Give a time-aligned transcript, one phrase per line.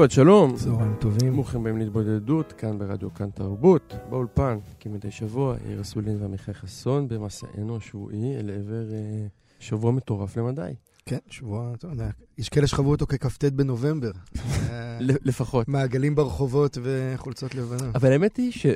[0.00, 1.32] שבת שלום, צהריים טובים.
[1.32, 7.76] ברוכים הבאים להתבודדות, כאן ברדיו כאן תרבות, באולפן, כמדי שבוע, יאיר אסולין ועמיחי חסון, במסענו
[7.76, 9.26] השבועי אל עבר אה,
[9.58, 10.72] שבוע מטורף למדי.
[11.06, 14.10] כן, שבוע, אתה יודע, יש כאלה שחוו אותו ככ"ט בנובמבר.
[14.70, 15.68] אה, לפחות.
[15.68, 17.96] מעגלים ברחובות וחולצות לבנות.
[17.96, 18.66] אבל האמת היא ש...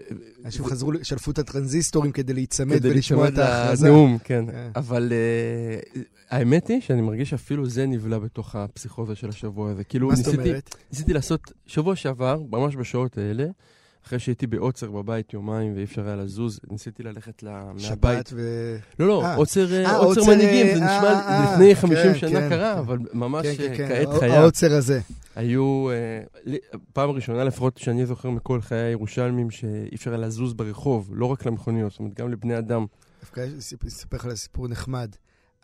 [0.44, 3.88] אנשים חזרו, שלפו את הטרנזיסטורים כדי להיצמד ולשמוע את ההכרזה.
[3.88, 4.44] לנאום, כן.
[4.50, 4.70] כן.
[4.76, 6.00] אבל אה,
[6.30, 9.84] האמת היא שאני מרגיש שאפילו זה נבלע בתוך הפסיכוזה של השבוע הזה.
[9.84, 10.74] כאילו, מה זאת אומרת?
[10.92, 13.46] ניסיתי לעשות שבוע שעבר, ממש בשעות האלה,
[14.06, 17.80] אחרי שהייתי בעוצר בבית יומיים ואי אפשר היה לזוז, ניסיתי ללכת מהבית.
[17.80, 18.76] שבת ו...
[18.98, 19.34] לא, לא, אה.
[19.34, 22.72] עוצר אה, אה, עוצר עוצר, מנהיגים, זה נשמע אה, לפני 50 כן, שנה כן, קרה,
[22.74, 22.78] כן.
[22.78, 24.40] אבל ממש כן, כן, כן, כעת חיה.
[24.40, 25.00] העוצר הזה.
[25.36, 25.88] היו,
[26.92, 31.46] פעם ראשונה לפחות שאני זוכר מכל חיי הירושלמים שאי אפשר היה לזוז ברחוב, לא רק
[31.46, 32.86] למכוניות, זאת אומרת גם לבני אדם.
[33.20, 33.46] דווקא
[33.86, 35.10] אספר לך סיפור נחמד.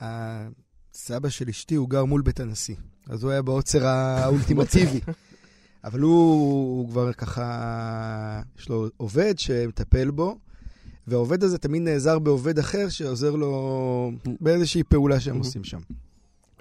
[0.01, 2.77] הסבא של אשתי, הוא גר מול בית הנשיא.
[3.09, 5.01] אז הוא היה בעוצר האולטימטיבי.
[5.85, 6.13] אבל הוא,
[6.79, 10.39] הוא כבר ככה, יש לו עובד שמטפל בו,
[11.07, 15.39] והעובד הזה תמיד נעזר בעובד אחר שעוזר לו באיזושהי פעולה שהם Mhm.
[15.39, 15.79] עושים שם.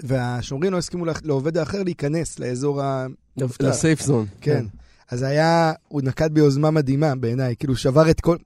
[0.04, 3.08] והשומרים לא הסכימו לעובד האחר להיכנס לאזור ה...
[3.62, 4.26] לסייף זון.
[4.42, 4.66] כן.
[5.10, 8.38] אז היה, הוא נקט ביוזמה מדהימה בעיניי, כאילו שבר את כל...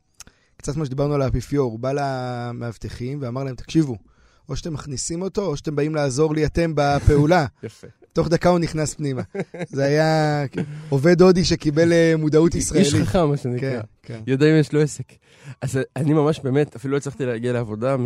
[0.58, 3.98] קצת מה שדיברנו על האפיפיור, הוא בא למאבטחים ואמר להם, תקשיבו,
[4.50, 7.46] או שאתם מכניסים אותו, או שאתם באים לעזור לי אתם בפעולה.
[7.64, 7.88] יפה.
[8.14, 9.22] תוך דקה הוא נכנס פנימה.
[9.68, 10.44] זה היה
[10.90, 12.94] עובד הודי שקיבל אה, מודעות ישראלית.
[12.94, 13.70] איש חכם, מה שנקרא.
[13.70, 14.20] כן, כן.
[14.28, 15.14] יודע אם יש לו עסק.
[15.62, 18.06] אז אני ממש באמת, אפילו לא הצלחתי להגיע לעבודה מ...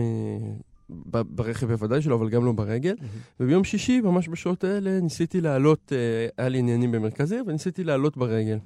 [1.09, 2.95] ברכב בוודאי שלו, אבל גם לא ברגל.
[3.39, 8.17] וביום שישי, ממש בשעות האלה, ניסיתי לעלות, אה, היה לי עניינים במרכז העיר, וניסיתי לעלות
[8.17, 8.57] ברגל.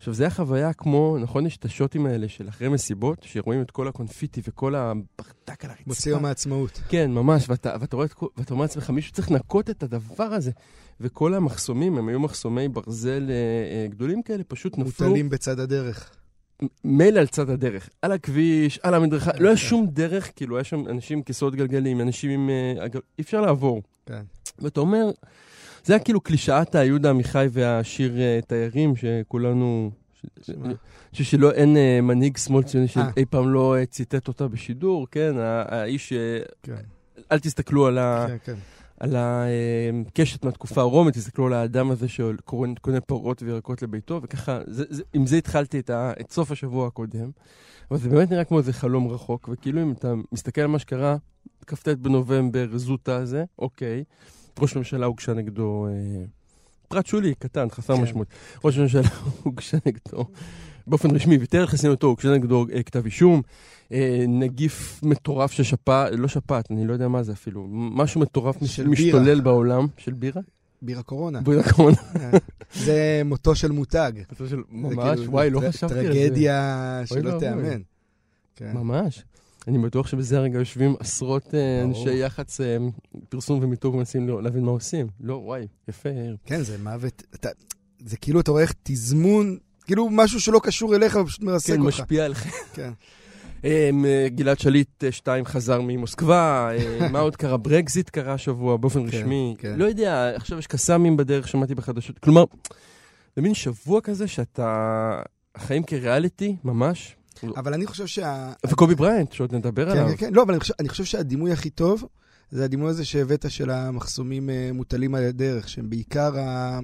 [0.00, 3.70] עכשיו, זה היה חוויה כמו, נכון, יש את השוטים האלה של אחרי מסיבות, שרואים את
[3.70, 5.84] כל הקונפיטי וכל הברדק על הרצפה.
[5.86, 6.80] מוציא יום העצמאות.
[6.88, 10.24] כן, ממש, ואתה, ואתה רואה את כל, ואתה אומר לעצמך, מישהו צריך לנקות את הדבר
[10.24, 10.50] הזה.
[11.00, 15.06] וכל המחסומים, הם היו מחסומי ברזל אה, אה, גדולים כאלה, פשוט נפלו.
[15.06, 16.10] מוטלים בצד הדרך.
[16.84, 19.62] מילא על צד הדרך, על הכביש, על המדרכה, לא היה כן.
[19.62, 22.50] שום דרך, כאילו, היה שם אנשים עם כיסאות גלגלים, אנשים עם...
[22.50, 22.86] אה,
[23.18, 23.82] אי אפשר לעבור.
[24.06, 24.22] כן.
[24.58, 25.10] ואתה אומר,
[25.84, 29.90] זה היה כאילו קלישאת היהודה עמיחי והשיר אה, תיירים, שכולנו...
[30.48, 30.74] אני
[31.12, 33.10] חושב שלא, אין אה, מנהיג שמאל ציוני אה.
[33.14, 35.34] שאי פעם לא אה, ציטט אותה בשידור, כן?
[35.38, 36.12] האיש,
[36.62, 36.74] כן,
[37.32, 38.26] אל תסתכלו על ה...
[38.28, 38.54] כן, כן.
[39.00, 45.02] על הקשת מהתקופה הרומית, תסתכלו על האדם הזה שקונה פירות וירקות לביתו, וככה, זה, זה,
[45.12, 47.30] עם זה התחלתי את, ה, את סוף השבוע הקודם.
[47.90, 51.16] אבל זה באמת נראה כמו איזה חלום רחוק, וכאילו אם אתה מסתכל על מה שקרה,
[51.66, 54.04] כ"ט בנובמבר, זוטה הזה, אוקיי,
[54.58, 56.24] ראש ממשלה הוגשה נגדו, אה,
[56.88, 58.02] פרט שולי, קטן, חסר כן.
[58.02, 58.26] משמעות.
[58.64, 59.02] ראש ממשלה
[59.42, 60.24] הוגשה נגדו,
[60.86, 63.42] באופן רשמי, ויתר חסינותו, הוגשה נגדו אה, כתב אישום.
[63.92, 68.64] אה, נגיף מטורף של שפעת, לא שפעת, אני לא יודע מה זה אפילו, משהו מטורף
[68.64, 69.40] של משתולל בירה.
[69.40, 70.42] בעולם, של בירה?
[70.82, 71.40] בירה קורונה.
[71.40, 71.96] בירה קורונה.
[72.84, 74.12] זה מותו של מותג.
[74.38, 76.12] של- זה ממש, כאילו וואי, לא חשבתי על זה.
[76.12, 77.38] טרגדיה שלא.
[77.38, 77.80] תיאמן.
[78.56, 78.72] כן.
[78.74, 79.24] ממש.
[79.68, 81.98] אני בטוח שבזה הרגע יושבים עשרות אה, ברור.
[82.06, 82.76] אנשי יח"צ, אה,
[83.28, 85.06] פרסום ומיתוג מנסים לא- להבין מה עושים.
[85.20, 86.08] לא, וואי, יפה.
[86.44, 87.22] כן, זה מוות.
[87.34, 87.48] אתה,
[88.06, 92.00] זה כאילו, אתה רואה איך תזמון, כאילו משהו שלא קשור אליך ופשוט מרסק כן, אותך.
[92.00, 92.50] משפיע עליכם.
[92.76, 92.90] כן.
[93.64, 97.56] אה, אה, גלעד שליט 2 חזר ממוסקבה, אה, מה עוד קרה?
[97.56, 99.54] ברקזיט קרה השבוע באופן כן, רשמי.
[99.58, 99.74] כן.
[99.78, 102.18] לא יודע, עכשיו יש קסאמים בדרך, שמעתי בחדשות.
[102.18, 102.44] כלומר,
[103.36, 105.22] זה מין שבוע כזה שאתה...
[105.54, 107.16] החיים כריאליטי, ממש.
[107.56, 108.52] אבל אני חושב שה...
[108.66, 110.08] וקובי בריינט, שעוד נדבר כן, עליו.
[110.08, 110.32] כן, כן.
[110.32, 112.04] לא, אבל אני חושב, אני חושב שהדימוי הכי טוב
[112.50, 116.78] זה הדימוי הזה שהבאת של המחסומים אה, מוטלים על הדרך, שהם בעיקר ה...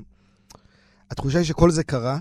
[1.10, 2.18] התחושה היא שכל זה קרה,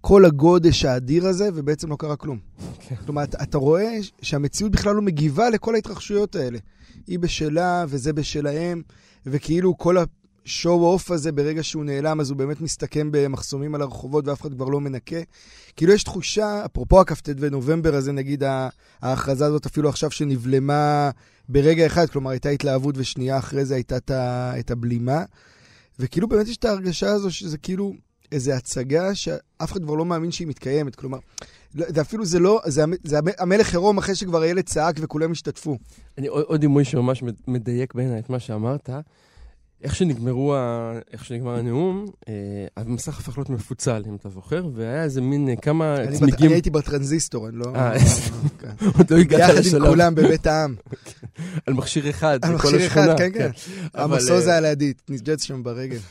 [0.00, 2.38] כל הגודש האדיר הזה, ובעצם לא קרה כלום.
[2.80, 2.94] כן.
[3.04, 6.58] כלומר, אתה, אתה רואה שהמציאות בכלל לא מגיבה לכל ההתרחשויות האלה.
[7.06, 8.82] היא בשלה וזה בשלהם,
[9.26, 9.96] וכאילו כל
[10.46, 14.54] ה show-off הזה, ברגע שהוא נעלם, אז הוא באמת מסתכם במחסומים על הרחובות ואף אחד
[14.54, 15.16] כבר לא מנקה.
[15.76, 18.42] כאילו יש תחושה, אפרופו הכ"ט בנובמבר הזה, נגיד
[19.02, 21.10] ההכרזה הזאת אפילו עכשיו שנבלמה
[21.48, 23.96] ברגע אחד, כלומר הייתה התלהבות ושנייה אחרי זה הייתה
[24.58, 25.22] את הבלימה.
[25.98, 27.92] וכאילו באמת יש את ההרגשה הזו שזה כאילו
[28.32, 30.94] איזו הצגה שאף אחד כבר לא מאמין שהיא מתקיימת.
[30.94, 31.18] כלומר,
[31.74, 35.32] לא- זה אפילו זה לא, זה, זה המ- המלך עירום אחרי שכבר הילד צעק וכולם
[35.32, 35.76] השתתפו.
[36.18, 38.90] אני, עוד דימוי שממש מדייק בעיניי את מה שאמרת.
[39.82, 40.92] איך שנגמרו, ה...
[41.12, 42.32] איך שנגמר הנאום, אה,
[42.76, 46.46] המסך הפך להיות מפוצל, אם אתה זוכר, והיה איזה מין אה, כמה אני בת- צמיגים,
[46.46, 47.64] אני הייתי בטרנזיסטור, אני לא...
[47.74, 47.92] אה,
[48.58, 48.68] כן.
[48.98, 50.74] עוד לא הגעת ביחד עם לשלב, כולם בבית העם.
[51.66, 53.50] על מכשיר אחד, על מכשיר אחד, כן, כן.
[53.94, 55.98] אבל, המסוז אה, היה לידי, ניג'ץ שם ברגל.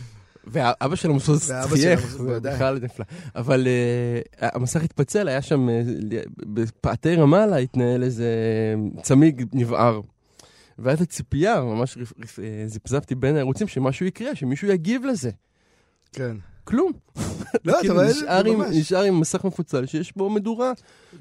[0.47, 2.39] ואבא של של חייך, זה.
[2.39, 3.05] בכלל נפלא.
[3.35, 3.67] אבל
[4.41, 5.81] אה, המסך התפצל, היה שם, אה,
[6.37, 8.29] בפאתי רמאללה התנהל איזה
[9.01, 9.99] צמיג נבער.
[10.79, 11.97] ואז הציפייה, ממש
[12.43, 15.29] אה, זיפזפתי בין הערוצים, שמשהו יקרה, שמישהו יגיב לזה.
[16.11, 16.37] כן.
[16.63, 16.91] כלום.
[17.65, 18.09] לא, אתה כאילו, רואה?
[18.09, 18.75] נשאר זה ממש.
[18.75, 20.71] נשאר עם מסך מפוצל שיש בו מדורה,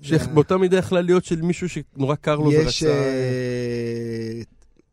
[0.03, 2.95] שבאותה מידה יכלה להיות של מישהו שנורא קר לו יש ורצה...
[2.95, 4.41] אה,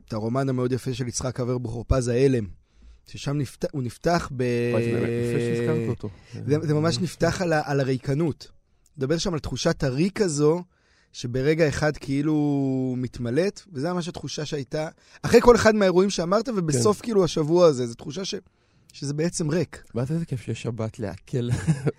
[0.08, 2.46] את הרומן המאוד יפה של יצחק אברבוכור, פז ההלם,
[3.08, 4.44] ששם נפתח- הוא נפתח ב...
[6.62, 8.52] זה ממש נפתח על, ה, על הריקנות.
[8.98, 10.64] מדבר שם על תחושת הריק הזו,
[11.14, 12.36] שברגע אחד כאילו
[12.98, 14.88] מתמלאת, וזה ממש התחושה שהייתה,
[15.22, 17.04] אחרי כל אחד מהאירועים שאמרת, ובסוף כן.
[17.04, 18.36] כאילו השבוע הזה, זו תחושה ש,
[18.94, 19.84] שזה בעצם ריק.
[19.96, 21.50] ואז איזה כיף שיש שבת לעכל.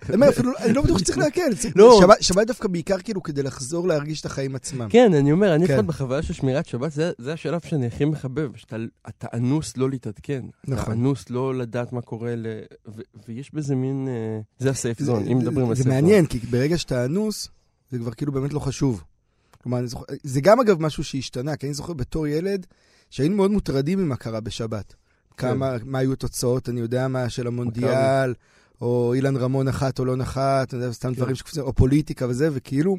[0.09, 1.19] אני לא בטוח שצריך.
[1.59, 2.01] צריך- לא.
[2.21, 4.87] שבת, דווקא בעיקר כאילו כדי לחזור להרגיש את החיים עצמם.
[4.89, 5.73] כן, אני אומר, אני כן.
[5.73, 8.75] לפחות בחוויה של שמירת שבת, זה- זה השלב שאני הכי מחבב, שאתה
[9.09, 10.45] אתה אנוס לא להתעדכן.
[10.65, 10.93] אתה נכון.
[10.93, 12.33] אנוס לא לדעת מה קורה,
[13.27, 14.07] ויש בזה מין...
[14.07, 16.03] אה, זה הסייף זון, אם מדברים על זה סייף זון.
[16.03, 17.49] מעניין, כי ברגע שאתה אנוס,
[17.93, 19.03] זה כבר כאילו באמת לא חשוב.
[19.63, 22.65] כלומר, אני זוכר, זה גם אגב משהו שהשתנה, כי אני זוכר בתור ילד,
[23.09, 24.93] שהיינו מאוד מוטרדים ממה קרה בשבת.
[25.37, 25.47] כן.
[25.47, 28.33] כמה, מה היו התוצאות, אני יודע מה, של המונדיאל,
[28.81, 31.15] או אילן רמון נחת או לא נחת, אני יודע, סתם כן.
[31.15, 32.97] דברים שקופצים, או פוליטיקה וזה, וכאילו,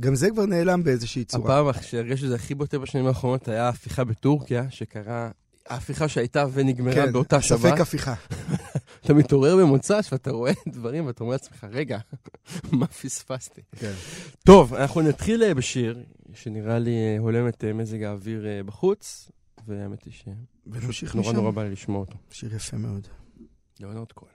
[0.00, 1.60] גם זה כבר נעלם באיזושהי צורה.
[1.60, 5.30] הפעם שהרגשתי שזה הכי בוטה בשנים האחרונות היה ההפיכה בטורקיה, שקרה...
[5.68, 8.14] ההפיכה שהייתה ונגמרה כן, באותה ספק שבת, הפיכה.
[9.04, 11.98] אתה מתעורר במוצ"ש ואתה רואה דברים ואתה אומר לעצמך, רגע,
[12.78, 13.60] מה פספסתי?
[13.76, 13.92] כן.
[14.44, 16.04] טוב, אנחנו נתחיל אה, בשיר,
[16.34, 19.30] שנראה לי אה, הולם את אה, מזג האוויר בחוץ,
[19.66, 20.12] והאמת היא
[20.66, 21.36] ונמשיך שנורא משם.
[21.36, 22.16] נורא בא לי לשמוע אותו.
[22.30, 23.08] שיר יפה מאוד.
[23.80, 24.34] ליאונרד כהן.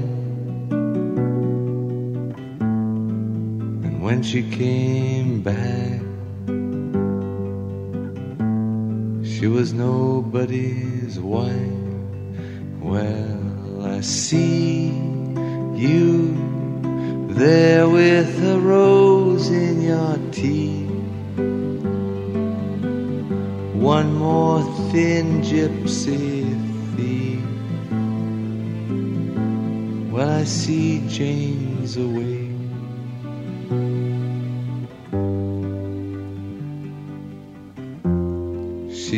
[4.01, 6.01] When she came back,
[9.23, 11.53] she was nobody's wife.
[12.79, 14.87] Well, I see
[15.75, 16.33] you
[17.29, 20.89] there with a rose in your teeth.
[23.75, 26.41] One more thin gypsy
[26.95, 27.45] thief.
[30.11, 32.40] Well, I see James away.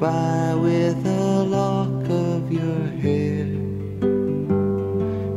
[0.00, 3.44] By with a lock of your hair.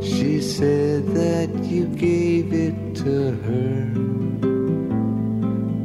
[0.00, 3.84] She said that you gave it to her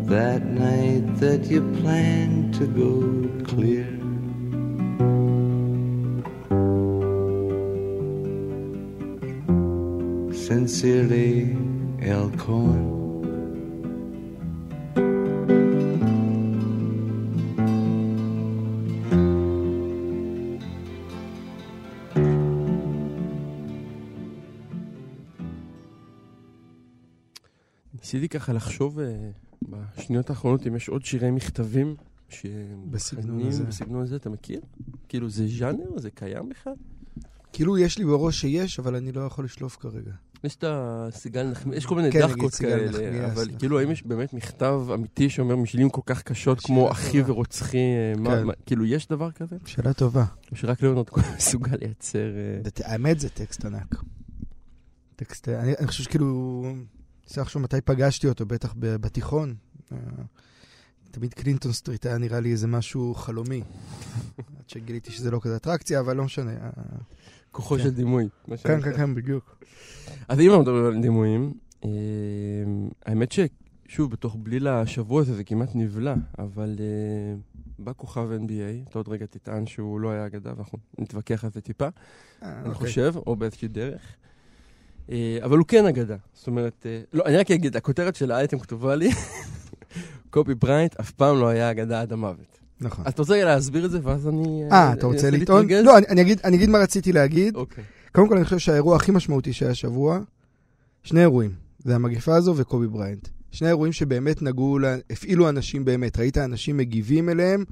[0.07, 3.89] that night that you planned to go clear.
[10.33, 11.57] Sincerely,
[12.01, 12.31] L.
[12.38, 12.88] Cohen.
[28.39, 29.29] ככה לחשוב אה,
[29.69, 31.96] בשניות האחרונות אם יש עוד שירי מכתבים
[32.91, 33.63] בסגנון שמכנים הזה.
[33.63, 34.62] בסגנון הזה, אתה מכיר?
[35.10, 35.98] כאילו זה ז'אנר?
[36.00, 36.74] זה קיים בכלל?
[37.53, 40.12] כאילו יש לי בראש שיש, אבל אני לא יכול לשלוף כרגע.
[40.43, 43.58] יש את הסיגל נחמיאס, יש כל מיני כן, דחקות כאלה, נחמיאס, אבל נכון.
[43.60, 47.22] כאילו האם יש באמת מכתב אמיתי שאומר מילים כל כך קשות כמו אחי.
[47.25, 48.43] ורוצחי, אה, מה- כן.
[48.43, 49.55] מה- כאילו יש דבר כזה?
[49.65, 50.25] שאלה טובה.
[50.51, 52.27] או שרק ליאונרד כהן מסוגל לייצר...
[52.38, 53.96] אה, האמת זה טקסט ענק.
[55.15, 56.63] טקסט, אני, אני חושב שכאילו,
[57.29, 59.55] צריך לחשוב מתי פגשתי אותו, בטח בתיכון.
[59.91, 59.98] אה,
[61.12, 63.63] תמיד קלינטון סטריט היה נראה לי איזה משהו חלומי.
[64.59, 66.51] עד שגיליתי שזה לא כזה אטרקציה, אבל לא משנה.
[66.51, 66.69] אה,
[67.51, 67.83] כוחו כן.
[67.83, 68.29] של דימוי.
[68.48, 68.81] כן.
[68.81, 69.63] כן, כן, בדיוק.
[70.27, 71.53] אז אם אנחנו מדברים על דימויים,
[71.86, 71.89] אה,
[73.05, 76.75] האמת ששוב, בתוך בליל השבוע הזה זה כמעט נבלע, אבל
[77.79, 81.62] בא כוכב NBA, אתה עוד רגע תטען שהוא לא היה אגדה, ואנחנו נתווכח על זה
[81.62, 81.88] טיפה,
[82.41, 82.74] אני אוקיי.
[82.74, 84.01] חושב, או באיזושהי דרך.
[85.12, 86.16] אה, אבל הוא כן אגדה.
[86.34, 89.10] זאת אומרת, אה, לא, אני רק אגיד, הכותרת של האייטם כתובה לי,
[90.30, 92.60] קובי בריינט אף פעם לא היה אגדה עד המוות.
[92.82, 93.06] נכון.
[93.08, 94.63] אז אתה רוצה להסביר את זה, ואז אני...
[94.72, 95.68] אה, אתה רוצה לטעון?
[95.84, 97.56] לא, אני- אני אגיד- אני אגיד מה רציתי להגיד.
[97.56, 97.84] אוקיי.
[98.12, 100.20] קודם כל, אני חושב שהאירוע הכי משמעותי שהיה השבוע,
[101.04, 101.51] שני אירועים.
[101.84, 103.28] זה המגפה הזו וקובי בריינט.
[103.51, 104.78] שני אירועים שבאמת נגעו,
[105.10, 106.20] הפעילו אנשים באמת.
[106.20, 107.63] ראית אנשים מגיבים אליהם,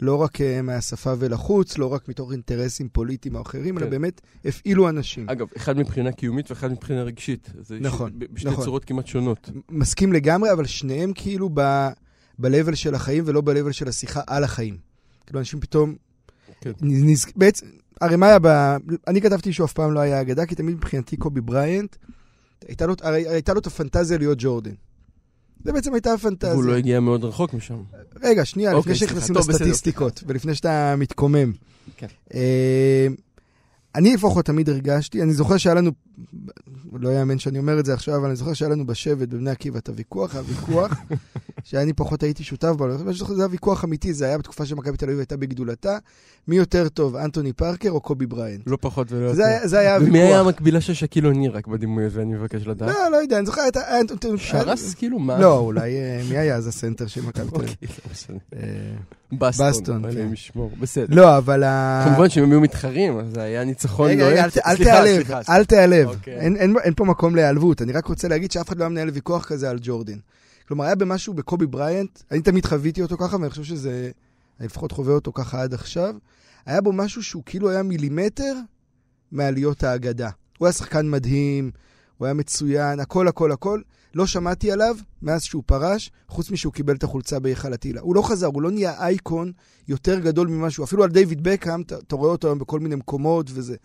[0.00, 3.90] לא רק אה, מהשפה ולחוץ, לא רק מתוך אינטרסים פוליטיים או אחרים, אלא כן.
[3.90, 5.28] באמת הפעילו אנשים.
[5.28, 7.52] אגב, אחד מבחינה קיומית ואחד מבחינה רגשית.
[7.60, 8.26] זה נכון, ש...
[8.32, 8.64] בשתי נכון.
[8.64, 9.50] צורות כמעט שונות.
[9.70, 11.88] מסכים לגמרי, אבל שניהם כאילו ב...
[12.38, 14.76] ב-level של החיים ולא ב-level של השיחה על החיים.
[15.26, 15.94] כאילו, אנשים פתאום...
[16.60, 16.70] כן.
[16.80, 17.26] נז...
[17.36, 17.66] בעצם,
[18.00, 18.46] הרי מה היה ב...
[19.06, 21.96] אני כתבתי שהוא אף פעם לא היה אגדה, כי תמיד מבחינתי קובי בריינט,
[22.68, 24.74] הייתה לו, הרי הייתה לו את הפנטזיה להיות ג'ורדן.
[25.64, 26.52] זה בעצם הייתה הפנטזיה.
[26.52, 27.78] והוא לא הגיע מאוד רחוק משם.
[28.22, 29.08] רגע, שנייה, אוקיי, לפני.
[29.08, 31.52] שנכנסים לסטטיסטיקות, ולפני שאתה מתקומם.
[31.96, 32.06] כן.
[32.34, 33.06] אה,
[33.94, 35.90] אני לפחות תמיד הרגשתי, אני זוכר שהיה לנו,
[37.00, 39.78] לא יאמן שאני אומר את זה עכשיו, אבל אני זוכר שהיה לנו בשבט בבני עקיבא
[39.78, 40.92] את הוויכוח, היה ויכוח
[41.64, 44.96] שאני פחות הייתי שותף בו, אבל אני שזה היה ויכוח אמיתי, זה היה בתקופה שמכבי
[44.96, 45.98] תל אביב הייתה בגדולתה,
[46.48, 48.62] מי יותר טוב, אנטוני פארקר או קובי בריינט?
[48.66, 49.34] לא פחות ולא יותר.
[49.64, 50.08] זה היה הוויכוח.
[50.14, 52.88] ומי היה המקבילה של שקיל אוני רק בדימוי הזה, אני מבקש לדעת?
[52.88, 53.62] לא, לא יודע, אני זוכר,
[54.36, 55.38] שאראס כאילו מה?
[55.38, 57.70] לא, אולי, אה, מי היה אז הסנטר של מכבי תל אביב?
[57.70, 57.88] אוקיי,
[58.28, 58.58] לא.
[58.58, 58.58] אה,
[59.32, 60.04] בסטון.
[60.04, 60.32] אלוהים כן.
[60.32, 61.06] ישמור, בסדר.
[61.16, 61.62] לא, אבל...
[61.62, 64.30] ה- כמובן שהם היו מתחרים, אז זה היה ניצחון רגע, לא...
[64.30, 66.08] רגע, אל תיעלב, אל תיעלב.
[66.86, 69.70] אין- פה מקום להיעלבות, אני רק רוצה להגיד שאף אחד לא היה מנהל ויכוח כזה
[69.70, 70.18] על ג'ורדן.
[70.68, 74.10] כלומר, היה בו משהו בקובי בריינט, אני תמיד חוויתי אותו ככה, ואני חושב שזה,
[74.60, 76.14] אני לפחות חווה אותו ככה עד עכשיו,
[76.66, 78.54] היה בו משהו שהוא כאילו היה מילימטר
[79.32, 80.30] מעליות האגדה.
[80.58, 81.70] הוא היה שחקן מדהים,
[82.18, 83.80] הוא היה מצוין, הכל הכל הכל.
[84.14, 88.00] לא שמעתי עליו מאז שהוא פרש, חוץ משהוא קיבל את החולצה בהיכל הטילה.
[88.00, 89.52] הוא לא חזר, הוא לא נהיה אייקון
[89.88, 90.84] יותר גדול ממה שהוא.
[90.84, 93.76] אפילו על דיוויד בקאם, אתה רואה אותו היום בכל מיני מקומות וזה.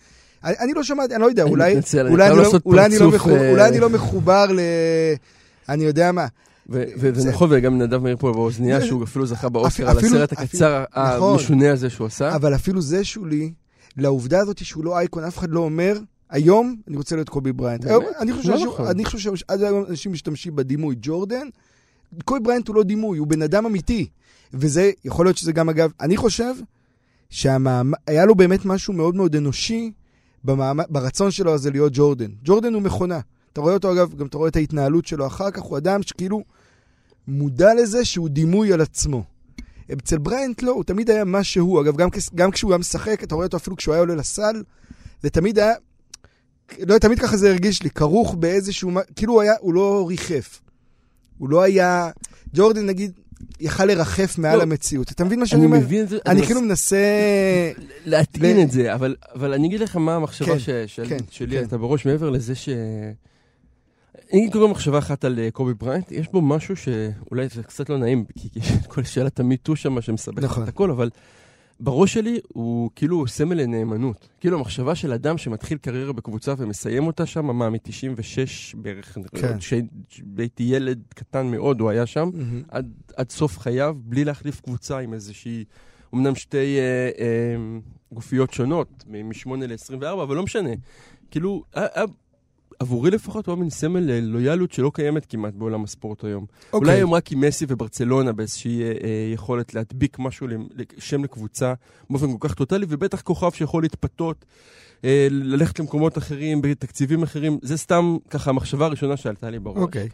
[0.43, 4.59] אני, אני לא שמעתי, אני לא יודע, אולי, אני לא, מחובר, ל...
[5.69, 6.27] אני יודע מה.
[6.69, 11.33] ונכון, וגם נדב מאיר פה באוזנייה, שהוא אפילו זכה באוסקר על הסרט הקצר נכון.
[11.33, 12.35] המשונה הזה שהוא עשה.
[12.35, 13.53] אבל אפילו זה שולי,
[13.97, 15.97] לעובדה הזאת שהוא לא אייקון, אף אחד לא אומר,
[16.29, 17.85] היום אני רוצה להיות קובי בריינט.
[17.85, 17.99] לא
[18.65, 18.85] נכון.
[18.87, 21.47] אני חושב שעד היום אנשים משתמשים בדימוי ג'ורדן.
[22.25, 24.07] קובי בריינט הוא לא דימוי, הוא בן אדם אמיתי.
[24.53, 26.53] וזה, יכול להיות שזה גם אגב, אני חושב
[27.29, 29.91] שהיה לו באמת משהו מאוד מאוד אנושי
[30.43, 32.31] במעמד, ברצון שלו הזה להיות ג'ורדן.
[32.43, 33.19] ג'ורדן הוא מכונה.
[33.53, 36.43] אתה רואה אותו אגב, גם אתה רואה את ההתנהלות שלו אחר כך, הוא אדם שכאילו
[37.27, 39.23] מודע לזה שהוא דימוי על עצמו.
[39.93, 41.81] אצל בריינט לא, הוא תמיד היה מה שהוא.
[41.81, 44.63] אגב, גם, גם כשהוא היה משחק, אתה רואה אותו אפילו כשהוא היה עולה לסל,
[45.21, 45.73] זה תמיד היה,
[46.79, 50.61] לא תמיד ככה זה הרגיש לי, כרוך באיזשהו, כאילו הוא היה, הוא לא ריחף.
[51.37, 52.11] הוא לא היה,
[52.53, 53.11] ג'ורדן נגיד,
[53.59, 54.63] יכל לרחף מעל לא.
[54.63, 55.11] המציאות.
[55.11, 55.77] אתה מבין מה שאני אני אומר?
[55.79, 56.17] מבין את זה.
[56.25, 56.97] אני מס- כאילו מנסה...
[58.05, 61.17] להטעין ל- את זה, אבל, אבל אני אגיד לך מה המחשבה כן, ש, של, כן,
[61.31, 61.57] שלי כן.
[61.57, 62.69] הייתה בראש, מעבר לזה ש...
[64.33, 67.89] אני אגיד קודם מחשבה אחת על אה, קובי בריינט, יש בו משהו שאולי זה קצת
[67.89, 70.63] לא נעים, כי יש את כל שאלת ה MeToo שם שמסבך נכון.
[70.63, 71.09] את הכל, אבל
[71.79, 74.27] בראש שלי הוא כאילו סמל לנאמנות.
[74.39, 77.77] כאילו המחשבה של אדם שמתחיל קריירה בקבוצה ומסיים אותה שם, מה, מ-96
[78.77, 79.57] בערך, כן.
[79.59, 82.29] כשהייתי ילד קטן מאוד, הוא היה שם.
[82.33, 82.61] מהמם.
[82.69, 85.63] עד, עד סוף חייו, בלי להחליף קבוצה עם איזושהי,
[86.13, 87.55] אמנם שתי אה, אה,
[88.11, 90.69] גופיות שונות, מ-8 ל-24, אבל לא משנה.
[91.31, 92.03] כאילו, אה, אה,
[92.79, 96.43] עבורי לפחות הוא היה מין סמל ללויאליות שלא קיימת כמעט בעולם הספורט היום.
[96.43, 96.73] Okay.
[96.73, 96.95] אולי אוקיי.
[96.95, 100.47] היום רק עם מסי וברצלונה באיזושהי אה, אה, יכולת להדביק משהו,
[100.97, 101.73] שם לקבוצה
[102.09, 104.45] באופן כל כך טוטאלי, ובטח כוכב שיכול להתפתות,
[105.03, 107.59] אה, ללכת למקומות אחרים, בתקציבים אחרים.
[107.61, 109.77] זה סתם ככה המחשבה הראשונה שעלתה לי בראש.
[109.77, 110.09] אוקיי.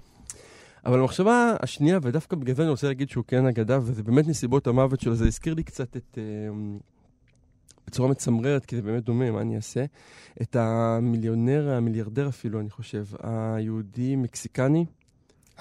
[0.88, 4.68] אבל המחשבה השנייה, ודווקא בגלל זה אני רוצה להגיד שהוא כן אגדה, וזה באמת נסיבות
[4.68, 6.18] המוות שלו, זה הזכיר לי קצת את...
[6.18, 6.24] אה,
[7.88, 9.86] בצורה מצמררת, כי זה באמת דומה, מה אני אעשה?
[10.42, 14.86] את המיליונר, המיליארדר אפילו, אני חושב, היהודי-מקסיקני.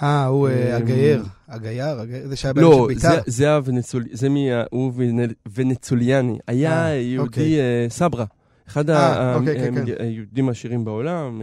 [0.02, 1.24] אה, הוא אה, אמ, הגייר.
[1.48, 3.22] הגייר, זה שהיה לא, של זה, בית"ר.
[3.26, 6.38] זה הוונצולי, זה מי, הוא ונ- ונצוליאני.
[6.46, 7.60] היה אה, יהודי אוקיי.
[7.60, 8.24] אה, סברה,
[8.68, 9.92] אחד אה, אוקיי, כן, כן.
[9.98, 11.42] היהודים העשירים בעולם.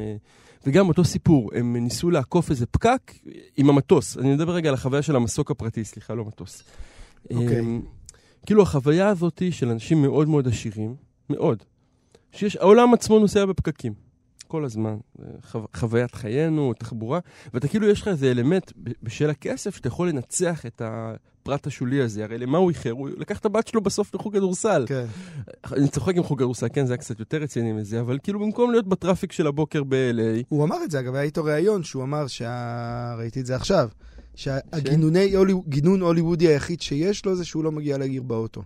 [0.65, 3.13] וגם אותו סיפור, הם ניסו לעקוף איזה פקק
[3.57, 4.17] עם המטוס.
[4.17, 6.63] אני מדבר רגע על החוויה של המסוק הפרטי, סליחה, לא מטוס.
[7.31, 7.59] אוקיי.
[7.59, 7.77] אה,
[8.45, 10.95] כאילו החוויה הזאת של אנשים מאוד מאוד עשירים,
[11.29, 11.63] מאוד,
[12.31, 14.02] שיש, העולם עצמו נוסע בפקקים.
[14.53, 17.19] כל הזמן, אה, חו, חוויית חיינו, תחבורה,
[17.53, 18.71] ואתה כאילו יש לך איזה אלמנט
[19.03, 22.23] בשל הכסף שאתה יכול לנצח את הפרט השולי הזה.
[22.23, 22.91] הרי למה הוא איחר?
[22.91, 24.85] הוא לקח את הבת שלו בסוף לחוג כדורסל.
[24.87, 25.05] כן.
[25.73, 28.71] אני צוחק עם חוג כדורסל, כן, זה היה קצת יותר רציני מזה, אבל כאילו במקום
[28.71, 32.27] להיות בטראפיק של הבוקר ב-LA, הוא אמר את זה, אגב, היה איתו ראיון שהוא אמר,
[32.27, 33.15] שה...
[33.17, 33.89] ראיתי את זה עכשיו,
[34.35, 35.53] שהגינוני הולי...
[35.67, 38.63] גינון הוליוודי היחיד שיש לו זה שהוא לא מגיע לגיר באוטו.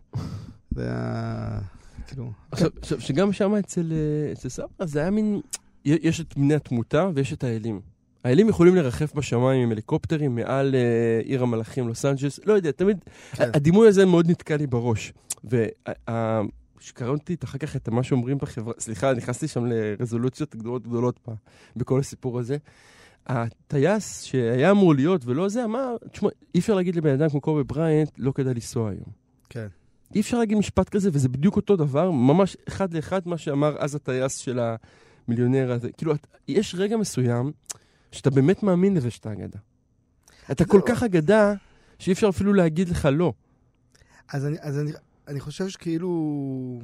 [0.72, 1.60] זה ה...
[2.08, 2.32] כאילו...
[2.52, 5.42] עכשיו, עכשיו, שגם שם אצל, אה, אצל סבא זה היה מין,
[5.86, 7.82] יש את בני התמותה ויש את האלים.
[8.24, 12.98] האלים יכולים לרחף בשמיים עם הליקופטרים מעל אה, עיר המלאכים, לוס אנג'לס, לא יודע, תמיד,
[13.32, 13.50] כן.
[13.54, 15.14] הדימוי הזה מאוד נתקע לי בראש.
[15.44, 21.34] וכשקראתי אחר כך את מה שאומרים בחברה, סליחה, נכנסתי שם לרזולוציות גדולות גדולות ב-
[21.76, 22.58] בכל הסיפור הזה.
[23.28, 27.64] הטייס שהיה אמור להיות ולא זה, אמר, תשמע, אי אפשר להגיד לבן אדם כמו קובי
[27.64, 29.12] בריינט, לא כדאי לנסוע היום.
[29.50, 29.68] כן.
[30.16, 33.96] אי אפשר להגיד משפט כזה, וזה בדיוק אותו דבר, ממש אחד לאחד מה שאמר אז
[33.96, 34.60] הטייס של
[35.28, 35.90] המיליונר הזה.
[35.98, 37.52] כאילו, את, יש רגע מסוים
[38.12, 39.60] שאתה באמת מאמין לזה שאתה אגדה.
[40.52, 41.54] אתה כל כך אגדה,
[42.00, 43.34] שאי אפשר אפילו להגיד לך לא.
[44.34, 44.92] אז אני, אז אני,
[45.28, 46.80] אני חושב שכאילו...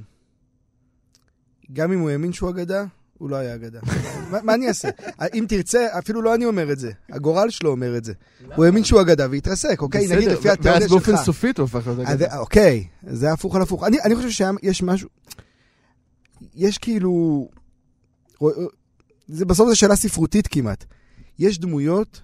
[1.73, 2.86] גם אם הוא האמין שהוא אגדה,
[3.17, 3.79] הוא לא היה אגדה.
[4.32, 4.89] מה, מה אני אעשה?
[5.34, 8.13] אם תרצה, אפילו לא אני אומר את זה, הגורל שלו אומר את זה.
[8.56, 10.08] הוא האמין שהוא אגדה והתרסק, אוקיי?
[10.08, 11.25] נגיד לפי התיאוריה ואז באופן שלך.
[11.25, 12.38] סופי הוא הפך להיות אגדה.
[12.38, 13.84] אוקיי, זה הפוך על הפוך.
[13.84, 15.10] אני, אני חושב שיש משהו...
[16.56, 17.47] יש כאילו...
[19.27, 20.86] זה, בסוף זו שאלה ספרותית כמעט.
[21.39, 22.21] יש דמויות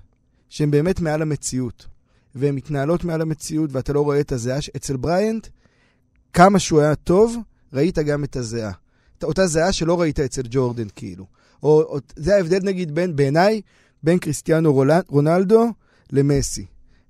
[0.49, 1.87] שהן באמת מעל המציאות,
[2.35, 4.59] והן מתנהלות מעל המציאות, ואתה לא רואה את הזיעה.
[4.75, 5.47] אצל בריינט,
[6.33, 7.37] כמה שהוא היה טוב,
[7.73, 8.71] ראית גם את הזיעה.
[9.23, 11.25] אותה זיעה שלא ראית אצל ג'ורדן, כאילו.
[11.63, 13.61] או, או, זה ההבדל, נגיד, בין, בעיניי,
[14.03, 15.67] בין קריסטיאנו רונלדו
[16.11, 16.65] למסי.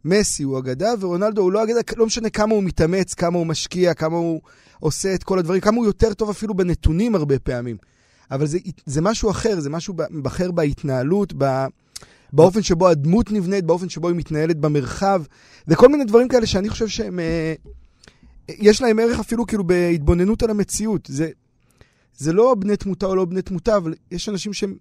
[0.05, 3.93] מסי הוא אגדה, ורונלדו הוא לא אגדה, לא משנה כמה הוא מתאמץ, כמה הוא משקיע,
[3.93, 4.41] כמה הוא
[4.79, 7.77] עושה את כל הדברים, כמה הוא יותר טוב אפילו בנתונים הרבה פעמים.
[8.31, 9.93] אבל זה, זה משהו אחר, זה משהו
[10.27, 11.65] אחר בהתנהלות, ב,
[12.33, 15.23] באופן שבו הדמות נבנית, באופן שבו היא מתנהלת במרחב.
[15.67, 17.19] זה כל מיני דברים כאלה שאני חושב שהם...
[17.19, 17.53] אה,
[18.49, 21.07] יש להם ערך אפילו כאילו בהתבוננות על המציאות.
[21.11, 21.29] זה,
[22.17, 24.75] זה לא בני תמותה או לא בני תמותה, אבל יש אנשים שהם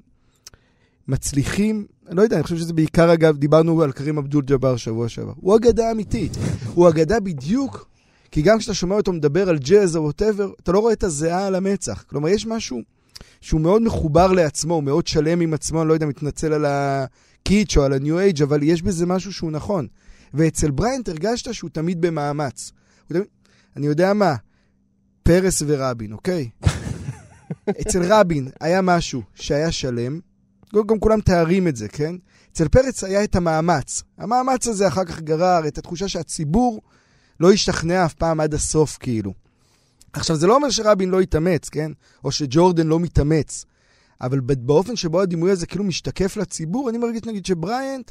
[1.08, 5.08] מצליחים, אני לא יודע, אני חושב שזה בעיקר, אגב, דיברנו על קרים אבדול ג'אבר שבוע
[5.08, 5.32] שעבר.
[5.36, 6.32] הוא אגדה אמיתית.
[6.74, 7.88] הוא אגדה בדיוק,
[8.30, 11.46] כי גם כשאתה שומע אותו מדבר על ג'אז או whatever, אתה לא רואה את הזיעה
[11.46, 12.04] על המצח.
[12.06, 12.80] כלומר, יש משהו
[13.40, 17.76] שהוא מאוד מחובר לעצמו, הוא מאוד שלם עם עצמו, אני לא יודע, מתנצל על הקיטש
[17.76, 19.86] או על הניו אייג', אבל יש בזה משהו שהוא נכון.
[20.34, 22.72] ואצל בריינט הרגשת שהוא תמיד במאמץ.
[23.08, 23.22] תמיד,
[23.76, 24.34] אני יודע מה,
[25.22, 26.50] פרס ורבין, אוקיי?
[27.80, 30.20] אצל רבין היה משהו שהיה שלם,
[30.86, 32.14] גם כולם מתארים את זה, כן?
[32.52, 34.02] אצל פרץ היה את המאמץ.
[34.18, 36.80] המאמץ הזה אחר כך גרר את התחושה שהציבור
[37.40, 39.34] לא השתכנע אף פעם עד הסוף, כאילו.
[40.18, 41.92] עכשיו, זה לא אומר שרבין לא התאמץ, כן?
[42.24, 43.64] או שג'ורדן לא מתאמץ.
[44.20, 48.10] אבל באופן שבו הדימוי הזה כאילו משתקף לציבור, אני מרגיש נגיד שבריאנט...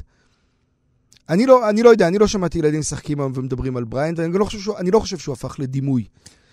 [1.28, 4.38] אני לא, אני לא יודע, אני לא שמעתי ילדים משחקים היום ומדברים על בריאנט, ואני
[4.38, 6.04] לא חושב שהוא, לא חושב שהוא הפך לדימוי.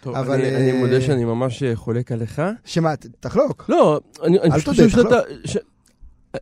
[0.01, 0.57] טוב, אבל, אני, uh...
[0.57, 2.41] אני מודה שאני ממש אה, חולק עליך.
[2.65, 3.65] שמה, תחלוק.
[3.69, 5.19] לא, אני, אני פשוט חושב שאתה...
[5.45, 5.57] ש...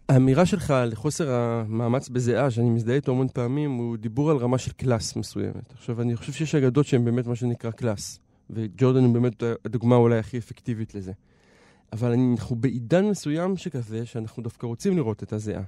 [0.10, 4.72] האמירה שלך לחוסר המאמץ בזיעה, שאני מזדהה איתו המון פעמים, הוא דיבור על רמה של
[4.72, 5.74] class מסוימת.
[5.74, 10.18] עכשיו, אני חושב שיש אגדות שהן באמת מה שנקרא class, וג'ורדן הוא באמת הדוגמה אולי
[10.18, 11.12] הכי אפקטיבית לזה.
[11.94, 15.64] אבל אנחנו בעידן מסוים שכזה, שאנחנו דווקא רוצים לראות את הזיעה.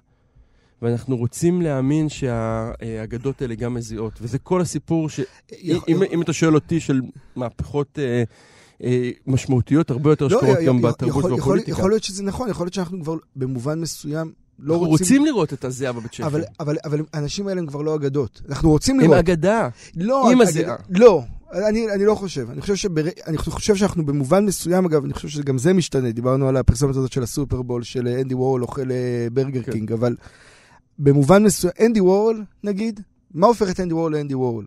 [0.82, 4.14] ואנחנו רוצים להאמין שהאגדות האלה גם מזיעות.
[4.22, 5.20] וזה כל הסיפור, ש...
[5.88, 7.02] אם, אם אתה שואל אותי, של
[7.36, 8.24] מהפכות אה,
[8.84, 11.72] אה, משמעותיות הרבה יותר לא, שקורות גם בתרבות ובפוליטיקה.
[11.72, 14.92] יכול להיות שזה נכון, יכול להיות שאנחנו כבר במובן מסוים לא רוצים...
[14.92, 16.20] אנחנו רוצים לראות את הזיעה בבית.
[16.22, 18.42] אבל, אבל, אבל האנשים האלה הם כבר לא אגדות.
[18.50, 19.14] אנחנו רוצים לראות...
[19.14, 19.70] הם אגדה.
[19.96, 20.76] לא, עם הזיעה.
[20.90, 22.50] לא, אני, אני לא חושב.
[22.50, 23.04] אני חושב, שבר...
[23.28, 26.12] אני חושב שאנחנו במובן מסוים, אגב, אני חושב שגם זה משתנה.
[26.12, 29.72] דיברנו על הפרסומת הזאת של הסופרבול, של אנדי וורל אוכל אה, ברגר כן.
[29.72, 30.16] קינג, אבל
[31.00, 33.00] במובן מסוים, אנדי וורל, נגיד,
[33.34, 34.66] מה הופך את אנדי וורל לאנדי וורל?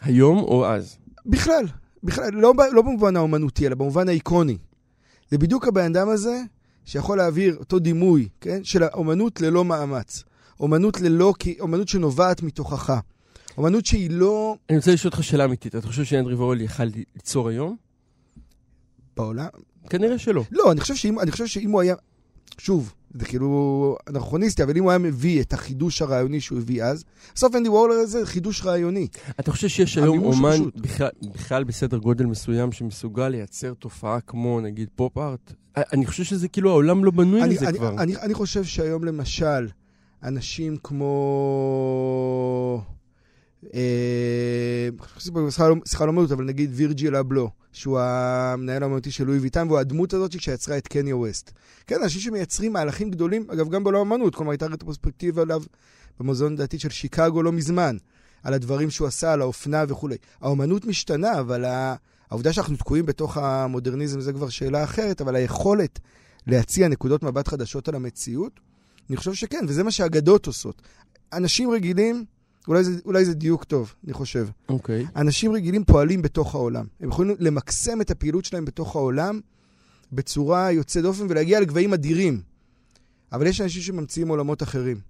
[0.00, 0.96] היום או אז?
[1.26, 1.64] בכלל.
[2.04, 4.58] בכלל, לא, לא במובן האומנותי, אלא במובן האיקוני.
[5.30, 6.42] זה בדיוק הבן אדם הזה
[6.84, 8.64] שיכול להעביר אותו דימוי, כן?
[8.64, 10.24] של האומנות ללא מאמץ.
[10.60, 13.00] אומנות ללא, אומנות שנובעת מתוכך.
[13.58, 14.56] אומנות שהיא לא...
[14.70, 15.76] אני רוצה לשאול אותך שאלה אמיתית.
[15.76, 16.84] אתה חושב שאנדרי וורל יכל
[17.16, 17.76] ליצור היום?
[19.16, 19.48] בעולם?
[19.90, 20.42] כנראה שלא.
[20.50, 21.94] לא, אני חושב שאם, אני חושב שאם הוא היה...
[22.58, 27.04] שוב, זה כאילו אנכרוניסטי, אבל אם הוא היה מביא את החידוש הרעיוני שהוא הביא אז,
[27.34, 29.08] בסוף אנדי וורלר זה חידוש רעיוני.
[29.40, 34.88] אתה חושב שיש היום אומן בכלל, בכלל בסדר גודל מסוים שמסוגל לייצר תופעה כמו נגיד
[34.96, 35.52] פופ-ארט?
[35.76, 37.94] אני חושב שזה כאילו העולם לא בנוי אני, לזה אני, כבר.
[37.98, 39.68] אני, אני חושב שהיום למשל,
[40.22, 41.06] אנשים כמו...
[43.74, 44.88] אה,
[45.18, 50.14] סליחה לא אומרת, אבל נגיד וירג'יל אבלו, שהוא המנהל האמנותי של לואי ויטן, והוא הדמות
[50.14, 51.50] הזאת שיצרה את קניה ווסט.
[51.86, 55.62] כן, אנשים שמייצרים מהלכים גדולים, אגב, גם בעולם האמנות, כלומר, הייתה רטרוספקטיבה עליו
[56.20, 57.96] במוזיאון דעתית של שיקגו לא מזמן,
[58.42, 60.16] על הדברים שהוא עשה, על האופנה וכולי.
[60.40, 61.64] האמנות משתנה, אבל
[62.30, 65.98] העובדה שאנחנו תקועים בתוך המודרניזם זה כבר שאלה אחרת, אבל היכולת
[66.46, 68.60] להציע נקודות מבט חדשות על המציאות,
[69.10, 70.82] אני חושב שכן, וזה מה שהאגדות עושות.
[71.32, 72.24] אנשים רגילים...
[72.68, 74.48] אולי זה, אולי זה דיוק טוב, אני חושב.
[74.68, 75.04] אוקיי.
[75.04, 75.20] Okay.
[75.20, 76.86] אנשים רגילים פועלים בתוך העולם.
[77.00, 79.40] הם יכולים למקסם את הפעילות שלהם בתוך העולם
[80.12, 82.40] בצורה יוצאת דופן ולהגיע לגבהים אדירים.
[83.32, 85.00] אבל יש אנשים שממציאים עולמות אחרים.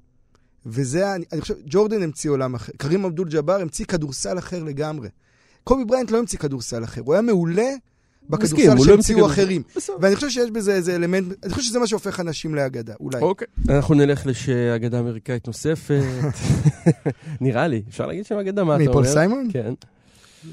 [0.67, 2.73] וזה, אני, אני חושב, ג'ורדן המציא עולם אחר.
[2.77, 5.09] קרים אבדול ג'אבר המציא כדורסל אחר לגמרי.
[5.65, 7.01] קובי בריינט לא המציא כדורסל אחר.
[7.05, 7.69] הוא היה מעולה
[8.31, 9.63] בכדורסל לא שהמציאו אחרים.
[9.77, 9.97] בסדר.
[10.01, 13.21] ואני חושב שיש בזה איזה אלמנט, אני חושב שזה מה שהופך אנשים לאגדה, אולי.
[13.21, 13.47] אוקיי.
[13.69, 16.03] אנחנו נלך לאגדה אמריקאית נוספת.
[17.41, 18.91] נראה לי, אפשר להגיד שם אגדה, מה אתה אומר?
[18.91, 19.49] מפול סיימון?
[19.53, 19.75] כן.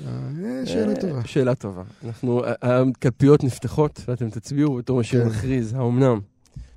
[0.07, 1.21] אה, שאלה טובה.
[1.25, 1.83] שאלה טובה.
[2.05, 6.19] אנחנו, הקלפיות נפתחות, ואתם תצביעו בתור מה שמכריז, האומנם.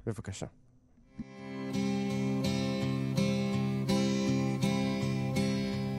[0.06, 0.46] בבקשה.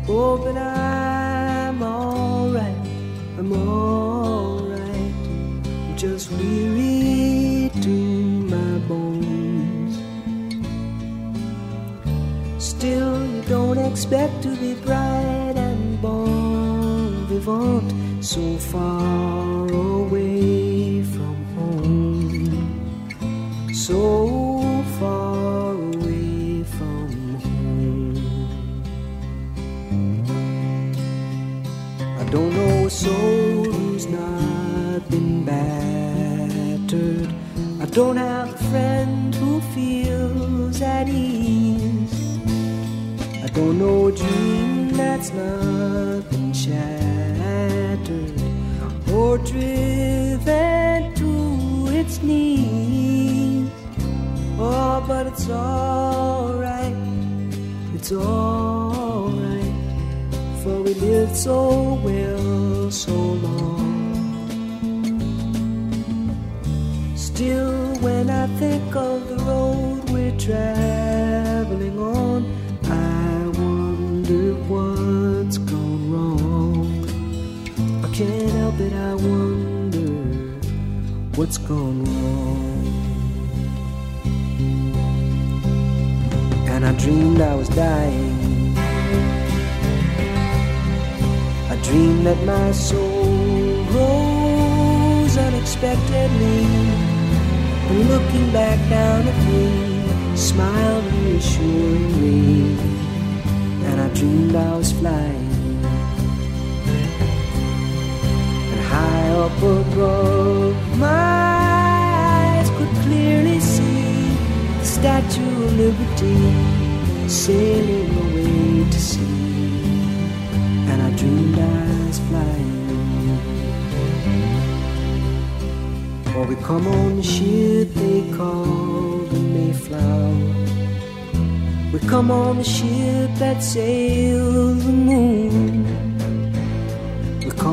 [0.08, 2.86] Oh, but I'm alright,
[3.36, 5.14] I'm alright,
[5.66, 7.01] I'm just weary
[12.82, 22.50] Still, you don't expect to be bright and bon vivant so far away from home.
[23.72, 24.31] So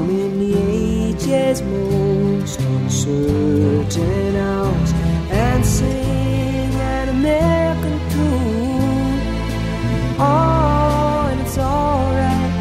[0.09, 4.91] In the age's most uncertain hours
[5.29, 9.19] and sing an American tune.
[10.17, 12.53] Oh, and it's alright.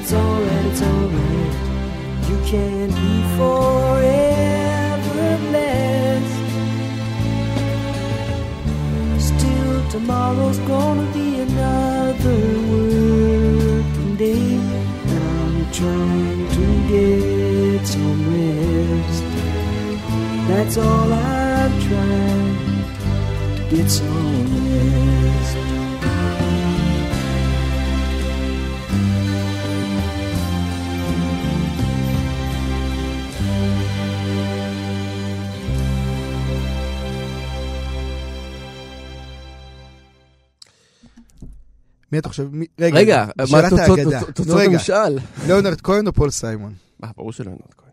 [0.00, 1.54] It's alright, it's alright.
[2.30, 6.40] You can be forever blessed.
[9.28, 10.95] Still, tomorrow's gonna
[20.56, 22.56] That's all I'm trying
[23.58, 26.66] to get some rest.
[42.12, 42.48] מי אתה חושב?
[42.80, 44.04] רגע, רגע, מה שאלת תוצאות האגדה.
[44.20, 45.18] תוצאות- נו, תוצאות רגע, המשאל?
[45.46, 46.74] ליאונרד כהן או פול סיימון?
[47.04, 47.85] אה, ברור שלא לאונרד כהן.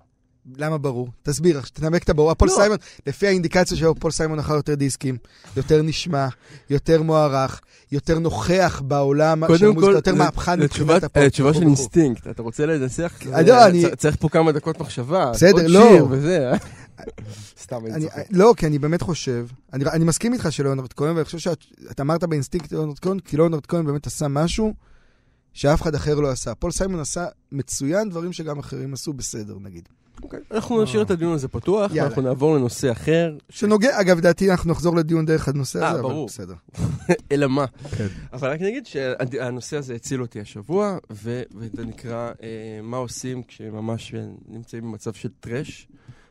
[0.57, 1.09] למה ברור?
[1.23, 2.33] תסביר, תנמק את הברור.
[2.33, 2.53] פול לא.
[2.55, 2.77] סיימון,
[3.07, 5.17] לפי האינדיקציה שלו, פול סיימון מכר יותר דיסקים,
[5.57, 6.27] יותר נשמע,
[6.69, 11.17] יותר מוערך, יותר נוכח בעולם של קודם המוזיקה, כל, יותר מהפכן מבחינת לתשובת- הפופ.
[11.23, 11.77] לתשובה של וכו' וכו'.
[11.79, 13.13] אינסטינקט, אתה רוצה לנסח?
[13.33, 13.47] אני
[13.83, 15.31] לא, צ- צריך פה כמה דקות מחשבה.
[15.33, 15.89] בסדר, עוד לא.
[15.91, 16.51] שיר וזה.
[16.51, 16.57] אה?
[17.63, 18.23] סתם, אני אני, צוחק.
[18.31, 22.23] לא, כי אני באמת חושב, אני, אני מסכים איתך שליאונרד כהן, ואני חושב שאתה אמרת
[22.23, 24.73] באינסטינקט ליאונרד כהן, כי ליאונרד כהן באמת עשה משהו
[25.53, 26.55] שאף אחד אחר לא עשה.
[26.55, 29.89] פול סיימון עשה מצוין דברים שגם אחרים עשו בסדר, נגיד.
[30.23, 32.03] אוקיי, אנחנו נשאיר את הדיון הזה פתוח, יאללה.
[32.03, 33.37] ואנחנו נעבור לנושא אחר.
[33.49, 36.27] שנוגע, אגב, לדעתי אנחנו נחזור לדיון דרך הנושא אה, הזה, אבל ברור.
[36.27, 36.53] בסדר.
[37.31, 37.65] אלא מה.
[37.97, 38.07] כן.
[38.33, 44.13] אבל רק נגיד שהנושא הזה הציל אותי השבוע, ו- וזה נקרא אה, מה עושים כשממש
[44.15, 45.87] אה, נמצאים במצב של trash,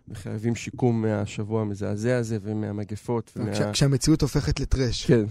[0.08, 3.32] וחייבים שיקום מהשבוע המזעזע הזה ומהמגפות.
[3.36, 3.52] ומה...
[3.52, 5.06] כש, כשהמציאות הופכת ל trash.
[5.06, 5.24] כן.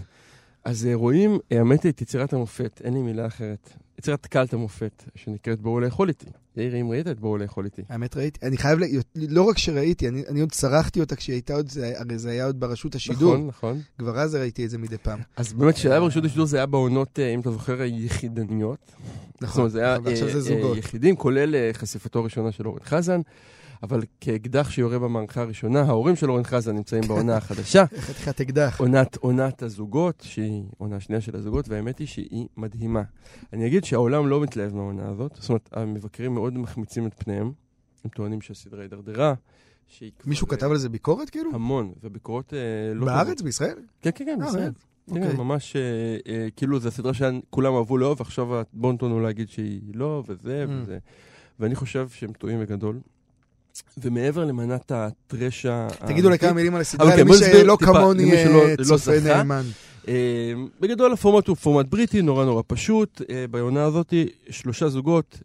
[0.64, 3.70] אז אה, רואים, אה, האמת היא, את יצירת המופת, אין לי מילה אחרת.
[3.98, 6.26] יצירת קלט המופת, שנקראת בואו לאכול איתי.
[6.56, 7.82] יאיר, אם ראית את בואו לאכול איתי.
[7.88, 8.84] האמת ראיתי, אני חייב, ל...
[9.14, 12.46] לא רק שראיתי, אני, אני עוד צרחתי אותה כשהיא הייתה עוד, זה- הרי זה היה
[12.46, 13.34] עוד ברשות השידור.
[13.36, 13.80] נכון, נכון.
[13.98, 15.18] כבר אז ראיתי את זה מדי פעם.
[15.36, 18.78] אז באמת, כשהיה ברשות השידור זה היה בעונות, אה, אם אתה זוכר, היחידניות.
[18.86, 20.72] זאת נכון, אומרת, זה היה ועכשיו אה.
[20.72, 23.20] אה, יחידים, כולל אה, חשיפתו הראשונה של אורן חזן.
[23.82, 27.84] אבל כאקדח שיורה במערכה הראשונה, ההורים של אורן חזן נמצאים בעונה החדשה.
[27.98, 28.80] חתיכת אקדח.
[28.80, 33.02] עונת, עונת הזוגות, שהיא עונה שנייה של הזוגות, והאמת היא שהיא מדהימה.
[33.52, 37.52] אני אגיד שהעולם לא מתלהב מהעונה הזאת, זאת אומרת, המבקרים מאוד מחמיצים את פניהם.
[38.04, 39.34] הם טוענים שהסדרה הידרדרה.
[40.26, 41.50] מישהו כתב על זה ביקורת כאילו?
[41.54, 43.06] המון, וביקורות אה, לא...
[43.06, 43.26] בארץ?
[43.28, 43.42] טובות.
[43.42, 43.78] בישראל?
[44.02, 44.62] כן, כן, כן, אה, בישראל.
[45.08, 45.22] באמת?
[45.22, 45.36] כן, אוקיי.
[45.44, 45.82] ממש, אה,
[46.32, 50.70] אה, כאילו, זו סדרה שכולם אהבו לאהוב, עכשיו הבונטון הוא להגיד שהיא לא, וזה, Mm.
[50.70, 50.98] וזה.
[51.60, 53.00] ואני חושב שהם טועים בגדול.
[53.98, 55.88] ומעבר למנת הטרש ה...
[56.06, 59.20] תגידו לי כמה מילים על הסדרה, כן, למי שלא כמוני אה, לא צופה.
[59.24, 59.62] נאמן.
[60.08, 63.22] אה, בגדול הפורמט הוא פורמט בריטי, נורא נורא פשוט.
[63.30, 64.14] אה, בעונה הזאת
[64.50, 65.38] שלושה זוגות,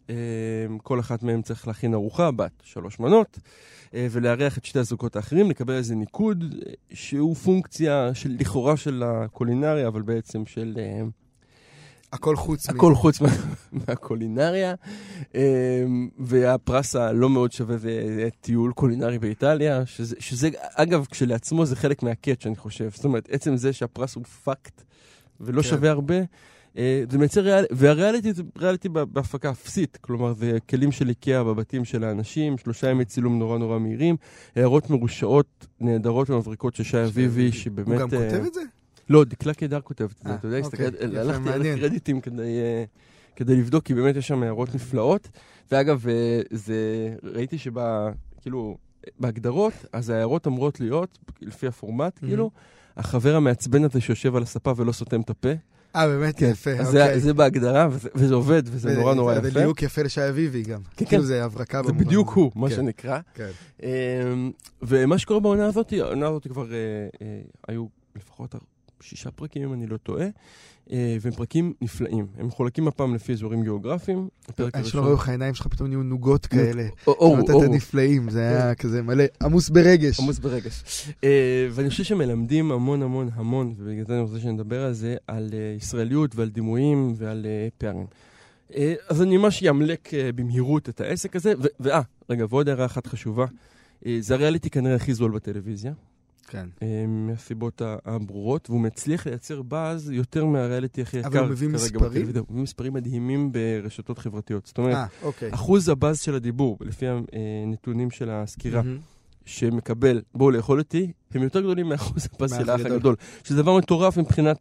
[0.82, 3.38] כל אחת מהם צריך להכין ארוחה בת שלוש מנות,
[3.94, 6.54] ולארח את שתי הזוגות האחרים, לקבל איזה ניקוד
[6.92, 10.78] שהוא פונקציה של, לכאורה של הקולינריה, אבל בעצם של
[12.12, 12.74] הכל חוץ מ...
[12.74, 13.28] הכל חוץ מה,
[13.72, 14.74] מהקולינריה.
[15.34, 15.84] אה,
[16.18, 22.13] והפרס הלא מאוד שווה זה טיול קולינרי באיטליה, שזה, שזה אגב, כשלעצמו זה חלק מה
[22.13, 22.90] catch, אני חושב.
[22.94, 24.82] זאת אומרת, עצם זה שהפרס הוא פאקט
[25.40, 25.68] ולא כן.
[25.68, 26.14] שווה הרבה,
[26.78, 29.98] אה, זה מייצר ריאליטי, והריאליטי זה ריאליטי בה- בהפקה אפסית.
[30.00, 34.16] כלומר, זה כלים של איקאה בבתים של האנשים, שלושה ימי צילום נורא נורא מהירים,
[34.56, 37.88] הערות מרושעות, נהדרות ומבריקות של שי אביבי, שבאמת...
[37.88, 38.60] הוא גם אה, כותב את זה?
[39.08, 40.86] לא, דקלה קידר כותבת את זה, אה, אתה יודע, אוקיי,
[41.20, 41.62] הלכתי על.
[41.62, 42.84] הקרדיטים כדי, אה,
[43.36, 45.28] כדי לבדוק, כי באמת יש שם הערות נפלאות.
[45.70, 46.76] ואגב, אה, זה,
[47.22, 47.72] ראיתי שב...
[48.40, 48.76] כאילו,
[49.20, 52.50] בהגדרות, אז ההערות אמורות להיות, לפי הפורמט, כאילו,
[52.96, 55.48] החבר המעצבן הזה שיושב על הספה ולא סותם את הפה.
[55.96, 57.20] אה, באמת כן, יפה, זה, אוקיי.
[57.20, 59.58] זה בהגדרה, וזה, וזה עובד, וזה נורא נורא זה יפה.
[59.58, 60.80] בדיוק יפה לשי אביבי גם.
[60.96, 61.26] כן, כאילו כן.
[61.26, 62.40] זה הברקה זה במובן בדיוק הזה.
[62.40, 63.20] הוא, מה כן, שנקרא.
[63.34, 63.50] כן.
[63.82, 64.50] אמ,
[64.82, 66.66] ומה שקורה בעונה הזאת, העונה הזאת כבר
[67.68, 68.54] היו לפחות
[69.00, 70.26] שישה פרקים, אם אני לא טועה,
[70.92, 72.26] אה, והם פרקים נפלאים.
[72.38, 74.28] הם מחולקים הפעם לפי אזורים גיאוגרפיים.
[74.48, 76.86] הפרק אני שלא הראשון- רואה איך העיניים שלך פתאום נהיו נוגות כאלה.
[77.06, 80.20] או- אור, אמרת אור, את הנפלאים, זה היה כזה מלא, עמוס ברגש.
[80.20, 81.08] עמוס ברגש.
[81.24, 85.50] אה, ואני חושב שמלמדים המון המון המון, ובגלל זה אני רוצה שנדבר על זה, על
[85.52, 88.06] אה, ישראליות ועל דימויים ועל אה, פערים.
[88.74, 93.06] אה, אז אני ממש אמלק אה, במהירות את העסק הזה, ואה, רגע, ועוד הערה אחת
[93.06, 93.46] חשובה.
[94.06, 95.92] אה, זה הריאליטי כנראה הכי זול בטלוויזיה.
[96.48, 96.68] כן.
[96.82, 102.24] אה, מהסיבות הברורות, והוא מצליח לייצר באז יותר מהריאליטי הכי יקר אבל הוא מביא מספרים?
[102.24, 104.66] הוא מביא מספרים מדהימים ברשתות חברתיות.
[104.66, 105.54] זאת אומרת, אה, אוקיי.
[105.54, 108.98] אחוז הבאז של הדיבור, לפי הנתונים של הסקירה, מהמם.
[109.48, 112.96] שמקבל בואו לאכול אותי, הם יותר גדולים מאחוז הבאז של האח הגדול.
[112.96, 113.16] הגדול.
[113.44, 114.58] שזה דבר מטורף מבחינת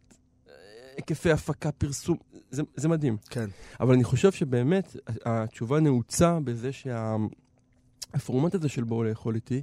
[0.47, 0.53] אה,
[0.97, 2.17] היקפי הפקה, פרסום,
[2.51, 3.17] זה, זה מדהים.
[3.29, 3.49] כן.
[3.79, 4.95] אבל אני חושב שבאמת
[5.25, 6.69] התשובה נעוצה בזה
[8.13, 9.61] שהפורמט הזה של בואו לאכול איתי,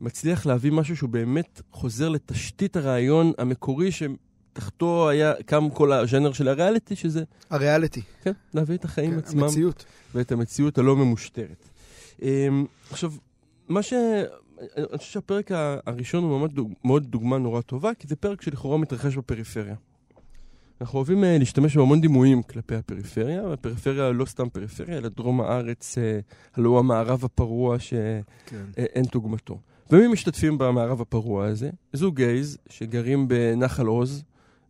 [0.00, 6.48] מצליח להביא משהו שהוא באמת חוזר לתשתית הרעיון המקורי שתחתו היה, קם כל הז'אנר של
[6.48, 8.02] הריאליטי, שזה, הריאליטי.
[8.22, 9.84] כן, להביא את החיים כן, עצמם המציאות.
[10.14, 11.68] ואת המציאות הלא ממושטרת.
[12.22, 13.12] אמ, עכשיו,
[13.68, 13.92] מה ש...
[14.76, 15.50] אני חושב שהפרק
[15.86, 16.72] הראשון הוא מאוד, דוג...
[16.84, 19.74] מאוד דוגמה נורא טובה, כי זה פרק שלכאורה מתרחש בפריפריה.
[20.80, 25.98] אנחנו אוהבים אה, להשתמש בהמון דימויים כלפי הפריפריה, והפריפריה לא סתם פריפריה, אלא דרום הארץ,
[25.98, 26.20] אה,
[26.54, 29.02] הלוא הוא המערב הפרוע שאין כן.
[29.12, 29.58] דוגמתו.
[29.92, 31.70] ומי משתתפים במערב הפרוע הזה?
[31.92, 34.22] זוג גייז שגרים בנחל עוז,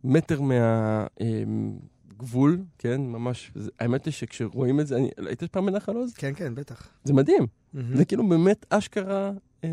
[0.03, 1.21] מטר מהגבול,
[2.77, 6.13] כן, ממש, זה- האמת היא שכשרואים את זה, אני, היית פעם בנחל עוז?
[6.13, 6.87] כן, כן, בטח.
[7.03, 7.97] זה מדהים, מהמם.
[7.97, 9.31] זה כאילו באמת אשכרה...
[9.63, 9.69] אה,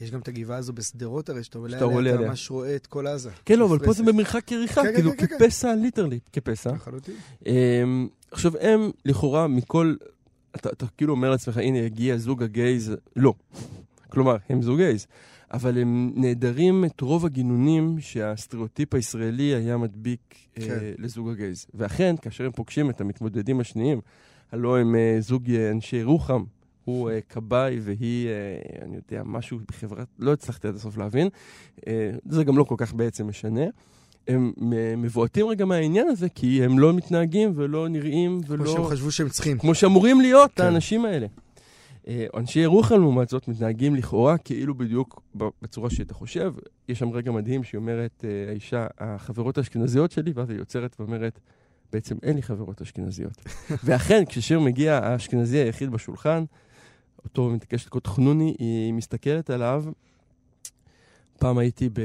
[0.00, 2.22] יש גם את הגבעה הזו בשדרות הרי, שאתה עולה עליה, אתה.
[2.22, 3.30] ממש רואה את כל עזה.
[3.44, 3.92] כן, לא, אבל פה.
[3.92, 6.72] זה במרחק יריקה, כן, כאילו כן, כן, כפסע, literally, כפסע.
[6.72, 7.14] לחלוטין.
[7.46, 9.94] אמ, עכשיו, הם לכאורה מכל...
[10.56, 12.92] אתה, אתה כאילו אומר לעצמך, הנה, הגיע זוג ה gays.
[13.16, 13.34] לא.
[14.10, 15.06] כלומר, הם זוג gays.
[15.52, 20.70] אבל הם נעדרים את רוב הגינונים שהסטריאוטיפ הישראלי היה מדביק כן.
[20.70, 21.66] אה, לזוג ה gays.
[21.74, 24.00] ואכן, כאשר הם פוגשים את המתמודדים השניים,
[24.52, 26.44] הלוא הם אה, זוג אה, אנשי ירוחם,
[26.84, 28.32] הוא אה, כבאי והיא, אה,
[28.84, 31.28] אני יודע, משהו בחברת, לא הצלחתי עד הסוף להבין.
[31.86, 33.64] אה, זה גם לא כל כך בעצם משנה.
[34.28, 38.72] הם מ- מבועטים רגע מהעניין הזה, כי הם לא מתנהגים ולא נראים כמו ולא...
[38.72, 39.58] שהם חשבו שהם צריכים.
[39.58, 40.62] כמו שאמורים להיות כן.
[40.64, 41.26] האנשים האלה.
[42.08, 46.54] אה, אנשי ירוחם, לעומת זאת, מתנהגים לכאורה כאילו בדיוק בצורה שאתה חושב.
[46.88, 51.40] יש שם רגע מדהים שהיא אומרת, אה, האישה, החברות האשכנזיות שלי, ואז היא יוצרת ואומרת,
[51.92, 53.44] בעצם אין לי חברות אשכנזיות.
[53.84, 56.44] ואכן, כששיר מגיע, האשכנזי היחיד בשולחן,
[57.24, 59.84] אותו מתעקש לקרוא חנוני, היא מסתכלת עליו.
[61.38, 61.88] פעם הייתי.
[61.88, 61.98] ב-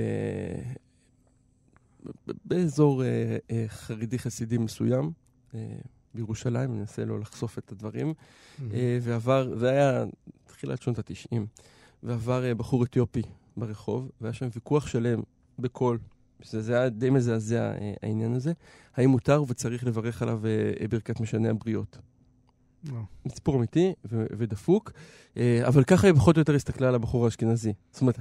[2.45, 5.11] באזור אה, אה, חרדי חסידי מסוים,
[5.55, 5.59] אה,
[6.15, 8.13] בירושלים, אני מנסה לא לחשוף את הדברים,
[8.73, 10.03] אה, ועבר, זה היה
[10.45, 11.45] תחילת שנות התשעים,
[12.03, 13.21] ועבר אה, בחור אתיופי
[13.57, 15.19] ברחוב, והיה שם ויכוח שלם
[15.59, 15.97] בקול,
[16.43, 18.53] זה היה די מזעזע אה, העניין הזה,
[18.95, 20.41] האם מותר וצריך לברך עליו
[20.89, 21.97] ברכת משנה הבריות.
[22.83, 22.91] זה
[23.35, 24.91] סיפור אמיתי ו- ודפוק,
[25.67, 27.73] אבל ככה היא פחות או יותר הסתכלה על הבחור האשכנזי.
[27.91, 28.19] זאת אומרת,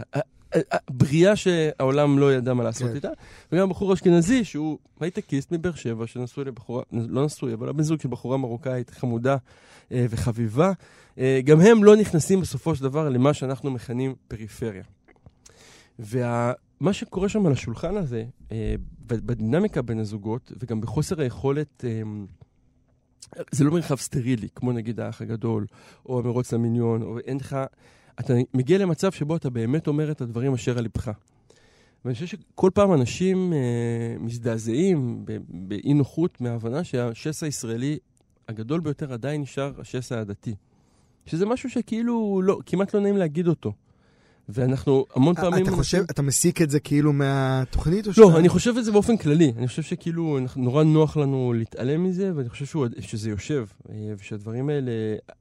[0.55, 2.95] ה- ה- הבריאה שהעולם לא ידע מה לעשות כן.
[2.95, 3.09] איתה,
[3.53, 8.09] וגם הבחור האשכנזי, שהוא הייטקיסט מבאר שבע, שנשוי לבחורה, לא נשוי, אבל הבן זוג של
[8.09, 9.37] בחורה מרוקאית חמודה
[9.93, 10.73] אה, וחביבה,
[11.19, 14.83] אה, גם הם לא נכנסים בסופו של דבר למה שאנחנו מכנים פריפריה.
[15.99, 18.75] ומה שקורה שם על השולחן הזה, אה,
[19.07, 22.03] בדינמיקה בין הזוגות, וגם בחוסר היכולת, אה,
[23.51, 25.67] זה לא מרחב סטרילי, כמו נגיד האח הגדול,
[26.07, 27.57] או המרוץ למיליון, או אין לך...
[28.21, 31.11] אתה מגיע למצב שבו אתה באמת אומר את הדברים אשר על לבך.
[32.05, 37.99] ואני חושב שכל פעם אנשים אה, מזדעזעים באי נוחות מההבנה שהשסע הישראלי
[38.49, 40.55] הגדול ביותר עדיין נשאר השסע הדתי.
[41.27, 43.73] שזה משהו שכאילו לא, כמעט לא נעים להגיד אותו.
[44.49, 45.53] ואנחנו המון פעמים...
[45.53, 48.75] אה, אתה מנסים- חושב, אתה מסיק את זה כאילו מהתוכנית או לא, שאתה- אני חושב
[48.79, 49.53] את זה באופן כללי.
[49.57, 54.69] אני חושב שכאילו נורא נוח לנו להתעלם מזה, ואני חושב שהוא- שזה יושב, אה, ושהדברים
[54.69, 54.91] האלה...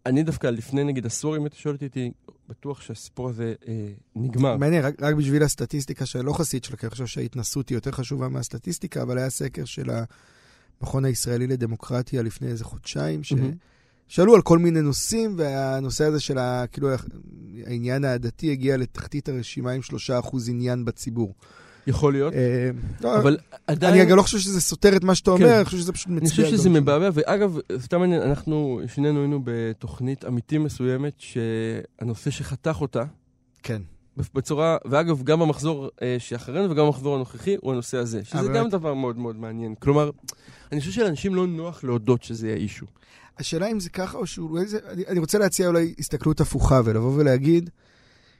[0.05, 2.11] אני דווקא לפני נגיד עשור, אם אתה שואל אותי,
[2.49, 4.57] בטוח שהסיפור הזה אה, נגמר.
[4.57, 8.27] מעניין, רק, רק בשביל הסטטיסטיקה שלא חסיד שלך, כי אני חושב שההתנסות היא יותר חשובה
[8.29, 9.89] מהסטטיסטיקה, אבל היה סקר של
[10.81, 13.51] המכון הישראלי לדמוקרטיה לפני איזה חודשיים, מהמם.
[14.07, 16.89] ששאלו על כל מיני נושאים, והנושא הזה של ה, כאילו,
[17.65, 21.33] העניין העדתי הגיע לתחתית הרשימה עם שלושה אחוז עניין בציבור.
[21.87, 22.69] יכול להיות, אה,
[23.01, 23.37] לא, אבל
[23.67, 23.93] עדיין...
[23.93, 25.43] אני גם לא חושב שזה סותר את מה שאתה כן.
[25.43, 26.29] אומר, אני חושב שזה פשוט מצביע.
[26.29, 32.77] אני חושב שזה מבעבע, ואגב, סתם מעניין, אנחנו שנינו היינו בתוכנית אמיתי מסוימת, שהנושא שחתך
[32.81, 33.03] אותה,
[33.63, 33.81] כן.
[34.33, 38.93] בצורה, ואגב, גם במחזור אה, שאחרינו וגם במחזור הנוכחי, הוא הנושא הזה, שזה גם דבר
[38.93, 39.75] מאוד מאוד מעניין.
[39.75, 40.09] כלומר,
[40.71, 42.85] אני חושב שלאנשים לא נוח להודות שזה יהיה אישו.
[43.39, 44.25] השאלה אם זה ככה או
[44.65, 44.77] זה...
[44.89, 47.69] אני, אני רוצה להציע אולי הסתכלות הפוכה ולבוא ולהגיד,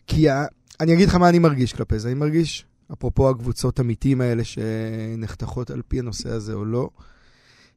[0.08, 0.46] כי ה,
[0.80, 2.08] אני אגיד לך מה אני מרגיש כלפי זה.
[2.08, 6.90] אני מרגיש, אפרופו הקבוצות אמיתיים האלה שנחתכות על פי הנושא הזה או לא,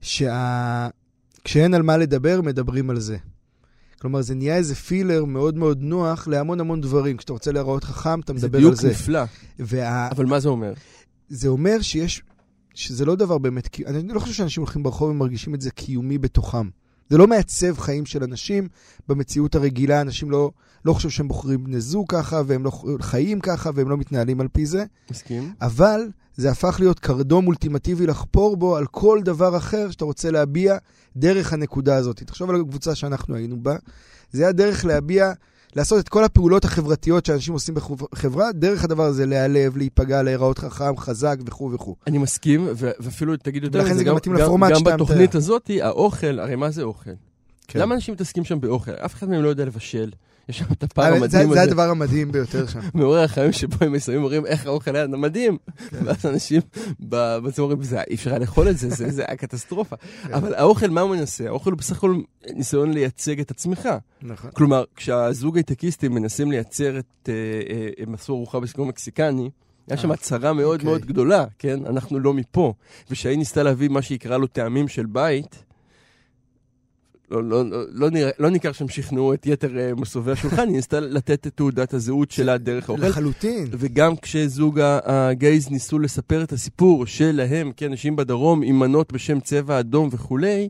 [0.01, 3.17] שכשאין על מה לדבר, מדברים על זה.
[4.01, 7.17] כלומר, זה נהיה איזה פילר מאוד מאוד נוח להמון המון דברים.
[7.17, 8.91] כשאתה רוצה להיראות חכם, אתה זה מדבר דיוק על זה.
[8.91, 9.23] נפלא,
[9.59, 10.11] וה...
[10.11, 10.73] אבל מה זה אומר?
[11.29, 12.23] זה אומר שיש,
[12.75, 16.69] שזה לא דבר באמת, אני לא חושב שאנשים הולכים ברחוב ומרגישים את זה קיומי בתוכם.
[17.11, 18.69] זה לא מעצב חיים של אנשים
[19.09, 20.51] במציאות הרגילה, אנשים לא,
[20.85, 24.49] לא חושבים שהם בוחרים בני זוג ככה, והם לא חיים ככה, והם לא מתנהלים על
[24.49, 25.53] פי זה, מסכים?
[25.61, 30.77] אבל זה הפך להיות קרדום אולטימטיבי לחפור בו על כל דבר אחר שאתה רוצה להביע
[31.17, 32.23] דרך הנקודה הזאת.
[32.23, 33.77] תחשוב על הקבוצה שאנחנו היינו בה,
[34.33, 35.33] זה היה דרך להביע,
[35.77, 40.97] לעשות את כל הפעולות החברתיות שאנשים עושים בחברה, דרך הדבר הזה להיעלב, להיפגע, להיראות חכם,
[40.97, 41.97] חזק וכו' וכו'.
[42.07, 45.35] אני מסכים, ואפילו תגיד יותר ולכן מזה, זה גם גם, מתאים גם, בתוכנית.
[45.35, 47.11] הזאת, האוכל, הרי מה זה אוכל?
[47.69, 47.79] כן.
[47.79, 48.91] למה אנשים מתעסקים שם באוכל?
[48.91, 50.11] אף אחד מהם לא יודע לבשל.
[50.49, 52.81] יש שם את הפער זה, המדהים זה הזה, הדבר המדהים ביותר שם.
[52.95, 55.57] מעורר החיים שבו הם מסיימים אומרים איך האוכל היה מדהים.
[55.91, 55.97] כן.
[56.05, 56.61] ואז אנשים
[57.09, 59.97] ב- בצורה אומרים, "זה- אי אפשר היה לאכול את זה, זה זה היה קטסטרופה.
[59.97, 60.35] כן.
[60.35, 61.47] אבל האוכל, מה הוא מנסה?
[61.47, 62.21] האוכל הוא בסך הכל
[62.55, 63.89] ניסיון לייצג את עצמך.
[64.23, 64.51] נכון.
[64.55, 67.35] כלומר, כשהזוג הייטקיסטים מנסים לייצר את אה,
[67.75, 69.51] אה, אה, מסור ארוחה בסגנון מקסיקני,
[69.89, 70.85] היה שם אה, הצהרה מאוד אוקיי.
[70.91, 71.87] מאוד גדולה, כן?
[71.87, 72.73] אנחנו לא מפה.
[73.11, 75.65] ושהיא ניסתה להביא מה שיקרא לו טעמים של בית,
[77.31, 80.77] לא, לא, לא, לא, נראה, לא ניכר שהם שכנעו את יתר אה, מסובי השולחן, היא
[80.77, 83.07] ניסתה לתת את תעודת הזהות שלה דרך האוכל.
[83.07, 83.67] לחלוטין.
[83.71, 89.81] וגם כשזוג הגייז ניסו לספר את הסיפור שלהם, כן, אנשים בדרום עם מנות בשם צבע
[89.81, 90.69] אדום וכולי,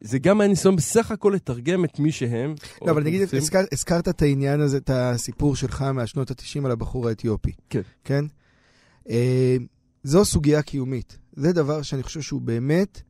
[0.00, 2.54] זה גם היה ניסיון בסך הכל לתרגם את מי שהם.
[2.82, 7.08] לא, אבל נגיד, הזכר, הזכרת את העניין הזה, את הסיפור שלך מהשנות ה-90 על הבחור
[7.08, 7.52] האתיופי.
[7.70, 7.80] כן.
[8.04, 8.24] כן?
[9.08, 9.56] אה,
[10.02, 11.18] זו סוגיה קיומית.
[11.32, 13.00] זה דבר שאני חושב שהוא באמת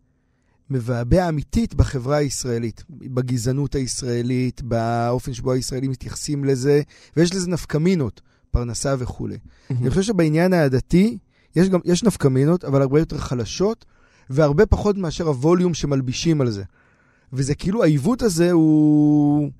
[0.70, 6.82] מבעבע אמיתית בחברה הישראלית, בגזענות הישראלית, באופן שבו הישראלים מתייחסים לזה,
[7.16, 9.38] ויש לזה נפקמינות, פרנסה וכולי.
[9.70, 11.18] אני חושב שבעניין העדתי,
[11.56, 13.84] יש גם, יש נפקמינות, אבל הרבה יותר חלשות,
[14.30, 16.64] והרבה פחות מאשר הווליום שמלבישים על זה.
[17.32, 19.50] וזה כאילו, העיוות הזה הוא...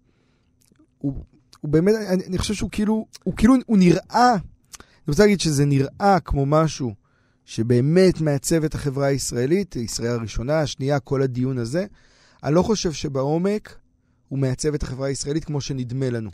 [0.98, 1.24] הוא,
[1.60, 5.64] הוא באמת, אני, אני חושב שהוא כאילו, הוא כאילו, הוא נראה, אני רוצה להגיד שזה
[5.64, 6.94] נראה כמו משהו
[7.46, 11.86] שבאמת מעצב את החברה הישראלית, ישראל הראשונה, השנייה, כל הדיון הזה.
[12.44, 13.78] אני לא חושב שבעומק
[14.28, 16.30] הוא מעצב את החברה הישראלית כמו שנדמה לנו.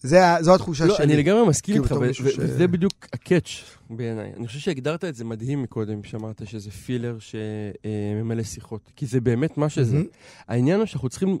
[0.00, 1.04] זה, זו התחושה לא, שלי.
[1.04, 3.46] אני לגמרי מסכים איתך, בתור ו- מישהו ו- ש- וזה בדיוק הקאץ'
[3.90, 4.32] בעיניי.
[4.36, 8.90] אני חושב שהגדרת את זה מדהים מקודם, שאמרת שזה פילר שממלא שיחות.
[8.96, 9.96] כי זה באמת מה שזה.
[9.96, 10.06] מהמם.
[10.48, 11.38] העניין הוא שאנחנו צריכים...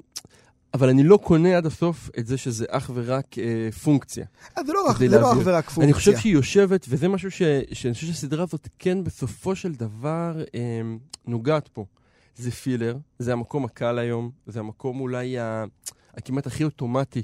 [0.74, 4.26] אבל אני לא קונה עד הסוף את זה שזה אך ורק אה, פונקציה.
[4.58, 5.32] אה, זה לא זה לא.
[5.32, 5.84] אך ורק פונקציה.
[5.84, 10.42] אני חושב שהיא יושבת, וזה משהו ש, שאני חושב שהסדרה הזאת כן בסופו של דבר
[10.54, 10.60] אה,
[11.26, 11.84] נוגעת פה.
[12.36, 15.64] זה פילר, זה המקום הקל היום, זה המקום אולי ה,
[16.14, 17.22] הכמעט הכי אוטומטי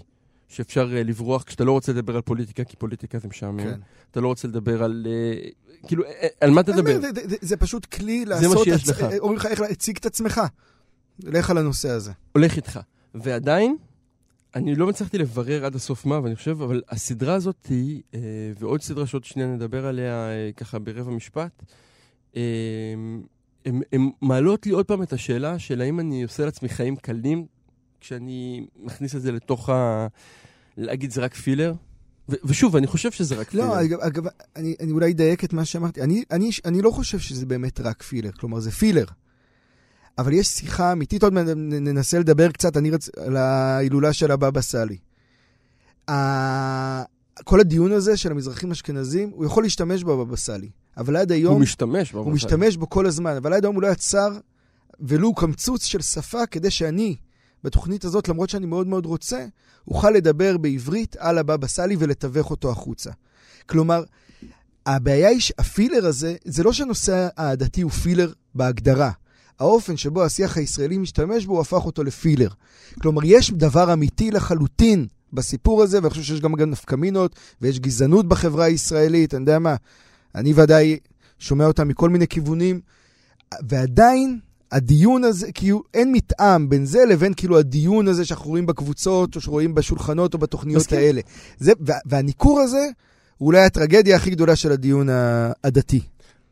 [0.48, 3.62] שאפשר אה, לברוח כשאתה לא רוצה לדבר על פוליטיקה, כי פוליטיקה זה משעמם.
[3.62, 3.80] כן.
[4.10, 5.06] אתה לא רוצה לדבר על...
[5.10, 5.48] אה,
[5.86, 7.00] כאילו, אה, אה, על מה תדבר?
[7.00, 8.64] זה- זה- זה- זה פשוט כלי מה לעשות...
[8.64, 9.02] שיש הצ- לך.
[9.02, 10.40] אה, אומרים לך איך להציג את עצמך.
[11.24, 12.12] לך על הנושא הזה.
[12.32, 12.80] הולך איתך.
[13.14, 13.76] ועדיין,
[14.54, 18.20] אני לא מצליחתי לברר עד הסוף מה, ואני חושב, אבל הסדרה הזאת היא, אה,
[18.58, 21.62] ועוד סדרה שעוד שנייה נדבר עליה אה, ככה ברבע משפט,
[22.36, 22.42] אה,
[23.92, 27.46] הן מעלות לי עוד פעם את השאלה של האם אני עושה לעצמי חיים קלים
[28.00, 30.06] כשאני מכניס את זה לתוך ה...
[30.76, 31.74] להגיד זה רק פילר.
[32.28, 33.80] ו- ושוב, אני חושב שזה רק לא, פילר.
[33.80, 34.24] אגב, אגב
[34.56, 36.02] אני, אני אולי אדייק את מה שאמרתי.
[36.02, 39.04] אני, אני, אני לא חושב שזה באמת רק פילר, כלומר, זה פילר.
[40.18, 43.08] אבל יש שיחה אמיתית, עוד מעט ננסה לדבר קצת, אני רצ...
[43.16, 44.96] על ההילולה של הבבא סאלי.
[46.10, 47.02] ה...
[47.44, 50.70] כל הדיון הזה של המזרחים אשכנזים, הוא יכול להשתמש בבבא סאלי.
[50.96, 51.52] אבל עד היום...
[51.52, 52.12] הוא משתמש.
[52.12, 52.34] הוא בבשר.
[52.34, 54.38] משתמש בו כל הזמן, אבל עד היום הוא לא יצר
[55.00, 57.16] ולו קמצוץ של שפה כדי שאני,
[57.64, 59.46] בתוכנית הזאת, למרות שאני מאוד מאוד רוצה,
[59.88, 63.10] אוכל לדבר בעברית על הבבא סאלי ולתווך אותו החוצה.
[63.66, 64.04] כלומר,
[64.86, 69.10] הבעיה היא שהפילר הזה, זה לא שהנושא העדתי הוא פילר בהגדרה.
[69.60, 72.48] האופן שבו השיח הישראלי משתמש בו, הוא הפך אותו לפילר.
[73.00, 78.28] כלומר, יש דבר אמיתי לחלוטין בסיפור הזה, ואני חושב שיש גם, גם נפקמינות, ויש גזענות
[78.28, 79.76] בחברה הישראלית, אני יודע מה,
[80.34, 80.98] אני ודאי
[81.38, 82.80] שומע אותה מכל מיני כיוונים,
[83.68, 84.38] ועדיין
[84.72, 89.40] הדיון הזה, כאילו אין מתאם בין זה לבין כאילו הדיון הזה שאנחנו רואים בקבוצות, או
[89.40, 90.98] שרואים בשולחנות או בתוכניות מסכים.
[90.98, 91.20] האלה.
[91.58, 92.86] זה, וה, והניכור הזה,
[93.38, 95.08] הוא אולי הטרגדיה הכי גדולה של הדיון
[95.64, 96.00] הדתי.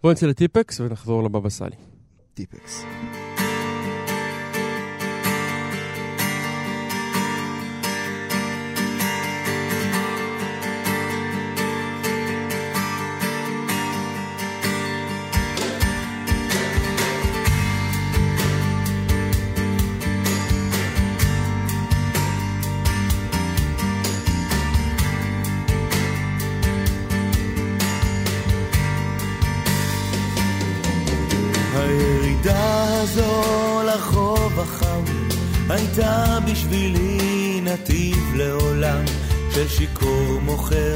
[0.02, 1.76] בואו נצא לטיפקס ונחזור לבבא סאלי.
[2.39, 2.84] טיפקס.
[35.99, 39.05] הייתה בשבילי נתיב לעולם
[39.55, 40.94] של שיכור מוכר.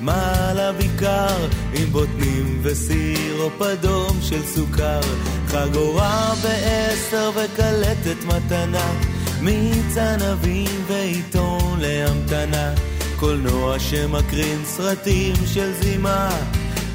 [0.00, 5.00] מעלה בעיקר עם בוטנים וסירופ אדום של סוכר.
[5.46, 8.92] חגורה בעשר וקלטת מתנה
[9.40, 12.74] מיץ ענבים ועיתון להמתנה.
[13.16, 16.30] קולנוע שמקרין סרטים של זימה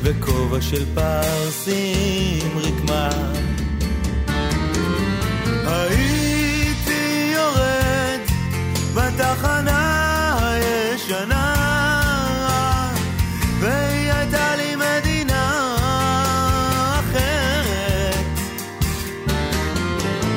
[0.03, 3.09] וכובע של פרסים רקמה.
[5.65, 6.16] הייתי
[9.32, 11.53] בתחנה הישנה
[13.59, 15.75] והיא הייתה לי מדינה
[16.99, 18.25] אחרת.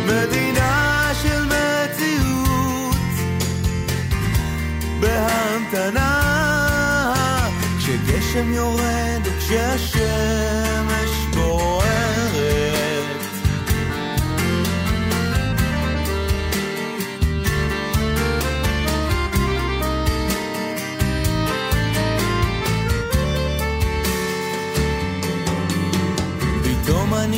[0.07, 2.97] מדינה של מציאות
[5.01, 6.20] בהמתנה
[7.78, 11.19] כשגשם יורד וכשהשמש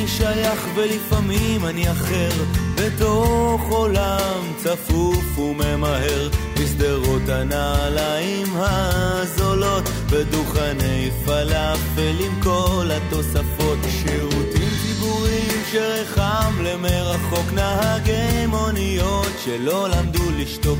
[0.03, 2.29] אני שייך ולפעמים אני אחר.
[2.75, 6.29] בתוך עולם צפוף וממהר
[6.59, 13.77] בשדרות הנעליים הזולות בדוכני פלאפל עם כל התוספות.
[13.89, 20.79] שירותים ציבוריים שרחם למרחוק נהגי מוניות שלא למדו לשתוק.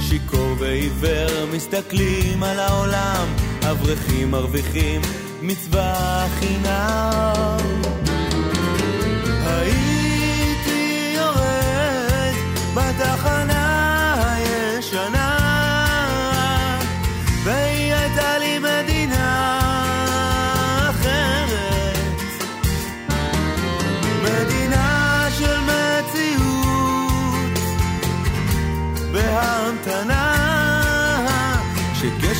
[0.00, 3.26] שיכור ועיוור מסתכלים על העולם,
[3.70, 5.00] אברכים מרוויחים
[5.42, 7.71] מצווה חינם.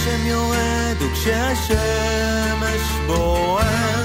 [0.02, 1.72] כשגשם יורד וכשהשמש
[3.06, 4.01] בוערת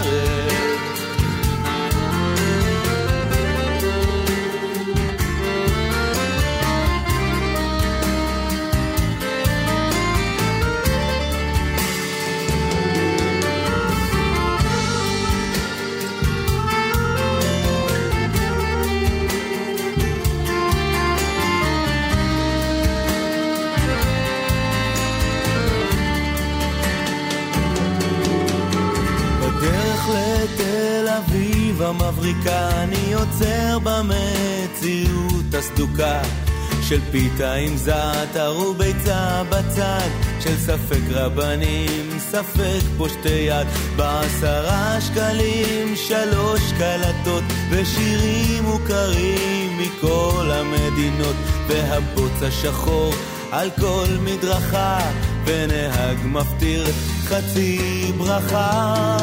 [32.17, 36.21] אביב המבריקה אני עוצר במציאות הסדוקה
[36.81, 40.09] של פיתה עם זעתר וביצה בצד
[40.39, 51.35] של ספק רבנים, ספק פושטי יד בעשרה שקלים שלוש קלטות ושירים מוכרים מכל המדינות
[51.67, 53.13] והבוץ השחור
[53.51, 54.99] על כל מדרכה
[55.45, 56.85] ונהג מפטיר
[57.27, 59.17] חצי ברכה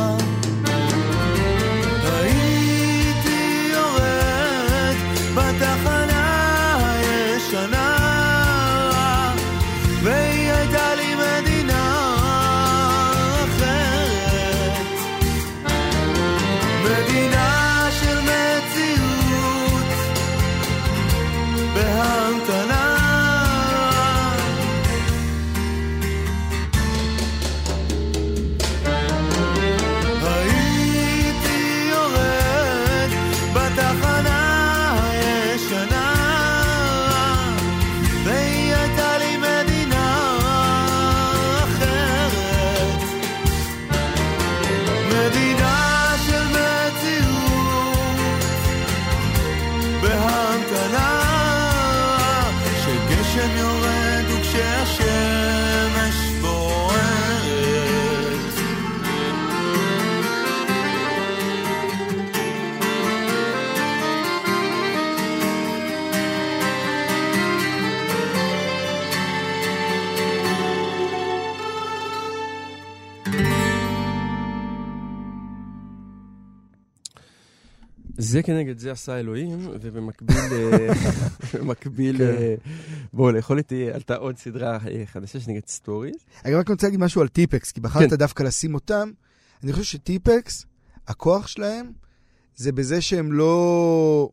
[78.24, 80.88] זה כנגד זה עשה אלוהים, ובמקביל, אה,
[81.54, 82.24] במקביל, כן.
[82.24, 82.54] אה,
[83.12, 86.14] בואו, לאכול איתי עלתה עוד סדרה אה, חדשה שנקראת סטוריז.
[86.44, 88.16] אני רק רוצה להגיד משהו על טיפקס, כי בחרת כן.
[88.16, 89.10] דווקא לשים אותם.
[89.62, 90.66] אני חושב שטיפקס,
[91.08, 91.92] הכוח שלהם
[92.56, 94.28] זה בזה שהם לא...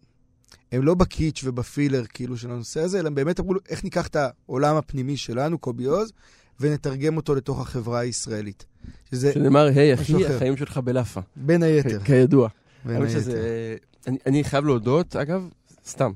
[0.71, 4.07] הם לא בקיטש וב filler כאילו של הנושא הזה, אלא הם באמת אמרו איך ניקח
[4.07, 6.11] את העולם הפנימי שלנו, קובי עוז,
[6.59, 8.65] ונתרגם אותו לתוך החברה הישראלית.
[9.11, 10.25] שזה שנאמר, היי אחי.
[10.25, 11.21] החיים שלך בלאפה.
[11.35, 11.99] בין היתר.
[12.03, 12.49] כידוע.
[12.85, 13.19] בין האמת היתר.
[13.21, 13.75] שזה...
[14.07, 15.49] אני, אני חייב להודות, אגב,
[15.87, 16.11] סתם,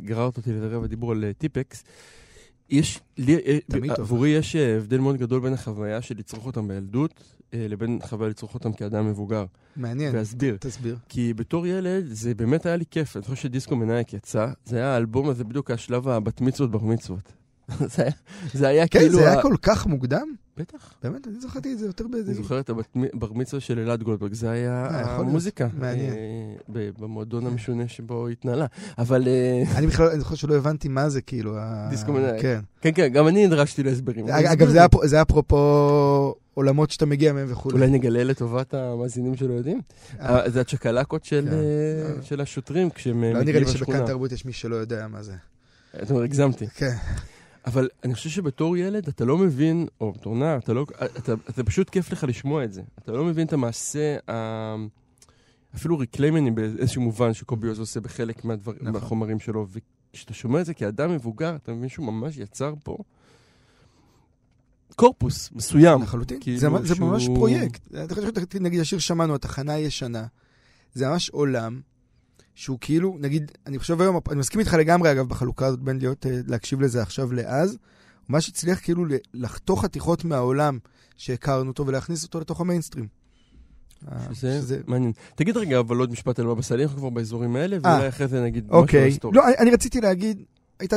[0.00, 1.84] גררת אותי לרבע דיבור על אה, טיפקס.
[2.70, 3.58] יש, לי, אה.
[3.98, 7.14] עבורי יש אה, הבדל מאוד גדול בין החוויה של לצרוך אותם בילדות,
[7.52, 9.44] לבין חוויה לצרוך אותם כאדם מבוגר.
[9.76, 10.14] מעניין.
[10.16, 10.56] ואסביר.
[10.60, 10.96] תסביר.
[11.08, 13.16] כי בתור ילד זה באמת היה לי כיף.
[13.16, 17.32] אני חושב שדיסקו מנאייק יצא, זה היה האלבום הזה בדיוק השלב הבת מצוות בר מצוות.
[17.96, 18.12] זה היה-
[18.54, 19.14] זה היה כן, כאילו...
[19.18, 20.28] זה ה- היה כל כך מוקדם?
[20.58, 20.94] בטח.
[21.02, 22.32] באמת, אני זכרתי את זה יותר באיזה...
[22.32, 25.16] אני זוכר את הבת מ- בר מצווה של אלעד גולדברג, זה היה אה.
[25.16, 25.68] המוזיקה.
[25.78, 26.12] מעניין.
[26.12, 26.18] אה,
[26.68, 28.66] ב- במועדון המשונה שבו היא התנהלה.
[28.98, 31.56] אבל אה, אני בכלל, אני זוכר שלא הבנתי מה זה, כאילו.
[31.58, 32.42] ה- דיסקו מנהל.
[32.42, 32.60] כן.
[32.80, 34.28] כן, כן, גם אני נדרשתי להסברים.
[34.28, 34.68] אגב,
[35.04, 35.56] זה אפרופו
[36.54, 37.74] עולמות שאתה מגיע מהם וכולי.
[37.74, 39.80] אולי נגלה לטובת המאזינים שלא יודעים.
[40.20, 41.48] אה, אה, זה הצ'קלקות של
[42.28, 42.36] כן.
[42.38, 44.06] אה, השוטרים כשהם אה, לא נראה מגיעים לי שבכאן לשכונה.
[44.06, 45.32] תרבות יש מי שלא יודע מה זה.
[46.00, 46.66] זאת אומרת, הגזמתי.
[46.66, 46.94] כן.
[47.68, 50.86] אבל אני חושב שבתור ילד אתה לא מבין, או בתור נער, אתה לא...
[51.18, 52.82] אתה, אתה פשוט כיף לך לשמוע את זה.
[52.98, 54.74] אתה לא מבין את המעשה, ה...
[55.74, 58.92] אפילו ריקליימני באיזשהו מובן שקובי עוז עושה בחלק מהדבר, נכון.
[58.92, 59.66] מהחומרים שלו.
[60.12, 62.96] וכשאתה שומע את זה כאדם מבוגר, אתה מבין שהוא ממש יצר פה
[64.96, 66.02] קורפוס מסוים.
[66.02, 66.38] לחלוטין.
[66.40, 67.88] כאילו זה, זה ממש שהוא- פרויקט.
[68.60, 70.26] נגיד, השיר שמענו, התחנה הישנה.
[70.94, 71.80] זה ממש עולם
[72.58, 76.26] שהוא כאילו, נגיד, אני חושב היום, אני מסכים איתך לגמרי, אגב, בחלוקה הזאת בין להיות,
[76.26, 77.70] אה, להקשיב לזה עכשיו לאז.
[77.70, 77.78] הוא
[78.28, 79.04] ממש הצליח כאילו
[79.34, 80.78] לחתוך חתיכות מהעולם
[81.16, 83.06] שהכרנו אותו ולהכניס אותו לתוך המיינסטרים.
[84.12, 85.12] אה, שזה שזה- מעניין.
[85.34, 88.42] תגיד רגע, אבל עוד משפט על בבא סאלי, אנחנו כבר באזורים האלה, ואולי אחרי זה
[88.42, 89.02] נגיד משהו על אוקיי.
[89.02, 89.40] היסטוריה.
[89.40, 90.42] לא, אני, רציתי להגיד,
[90.80, 90.96] הייתה,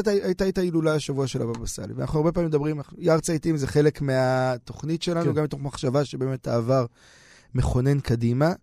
[0.49, 5.03] את ההילולה השבוע של הבבא סאלי, ואנחנו הרבה פעמים מדברים, יער צייתים זה חלק מהתוכנית
[5.03, 5.33] שלנו, כן.
[5.33, 6.85] גם מתוך מחשבה שבאמת העבר
[7.55, 8.53] מכונן קדימה.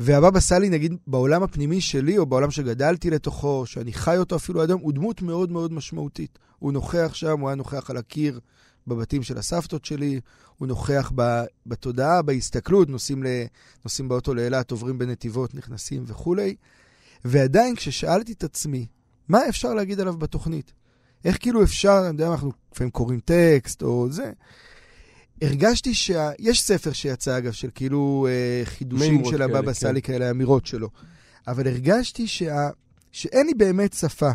[0.00, 4.70] והבבא סאלי, נגיד, בעולם הפנימי שלי, או בעולם שגדלתי לתוכו, שאני חי אותו אפילו עד
[4.70, 6.38] היום, הוא דמות מאוד מאוד משמעותית.
[6.58, 8.40] הוא נוכח שם, הוא היה נוכח על הקיר
[8.86, 10.20] בבתים של הסבתות שלי,
[10.56, 13.26] הוא נוכח ב, בתודעה, בהסתכלות, נוסעים, ל,
[13.84, 16.56] נוסעים באוטו לאילת, עוברים בנתיבות, נכנסים וכולי.
[17.24, 18.86] ועדיין, כששאלתי את עצמי,
[19.28, 20.72] מה אפשר להגיד עליו בתוכנית?
[21.24, 24.32] איך כאילו אפשר, אני יודע אנחנו לפעמים קוראים טקסט או זה,
[25.42, 26.30] הרגשתי שה...
[26.38, 29.72] יש ספר שיצא, אגב, של כאילו אה, חידושים של הבבא כן.
[29.72, 30.88] סאלי כאלה, אמירות שלו.
[31.46, 32.68] אבל הרגשתי שה...
[33.12, 34.30] שאין לי באמת שפה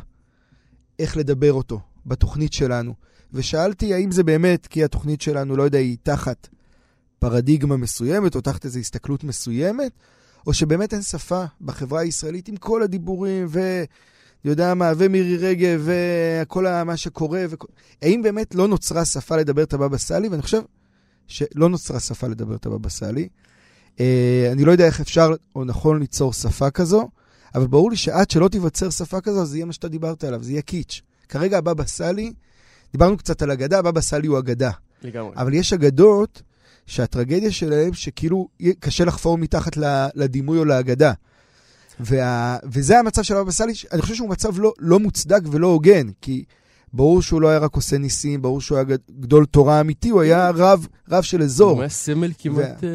[0.99, 2.93] איך לדבר אותו בתוכנית שלנו.
[3.33, 6.47] ושאלתי האם זה באמת כי התוכנית שלנו, לא יודע, היא תחת
[7.19, 9.91] פרדיגמה מסוימת, או תחת איזו הסתכלות מסוימת,
[10.47, 13.83] או שבאמת אין שפה בחברה הישראלית עם כל הדיבורים, ו...
[14.45, 15.89] יודע מה, ומירי רגב,
[16.41, 17.45] וכל מה שקורה.
[17.49, 17.67] וכו...
[18.01, 20.27] האם באמת לא נוצרה שפה לדבר את הבבא סאלי?
[20.27, 20.61] ואני חושב
[21.27, 23.27] שלא נוצרה שפה לדבר את הבבא סאלי.
[23.99, 27.09] אה, אני לא יודע איך אפשר או נכון ליצור שפה כזו,
[27.55, 30.51] אבל ברור לי שעד שלא תיווצר שפה כזו, זה יהיה מה שאתה דיברת עליו, זה
[30.51, 31.01] יהיה קיץ'.
[31.29, 32.33] כרגע הבבא סאלי,
[32.91, 34.71] דיברנו קצת על אגדה, הבבא סאלי הוא אגדה.
[35.03, 35.31] לגמרי.
[35.35, 36.41] אבל יש אגדות
[36.85, 38.47] שהטרגדיה שלהם, שכאילו
[38.79, 39.77] קשה לחפור מתחת
[40.15, 41.13] לדימוי או לאגדה.
[41.99, 42.57] וה...
[42.63, 46.43] וזה המצב של הבבא סאלי, אני חושב שהוא מצב לא, לא מוצדק ולא הוגן, כי
[46.93, 50.21] ברור שהוא לא היה רק עושה ניסים, ברור שהוא היה גד- גדול תורה אמיתי, הוא
[50.21, 51.71] היה רב, רב של אזור.
[51.71, 52.89] הוא היה סמל כמעט אה,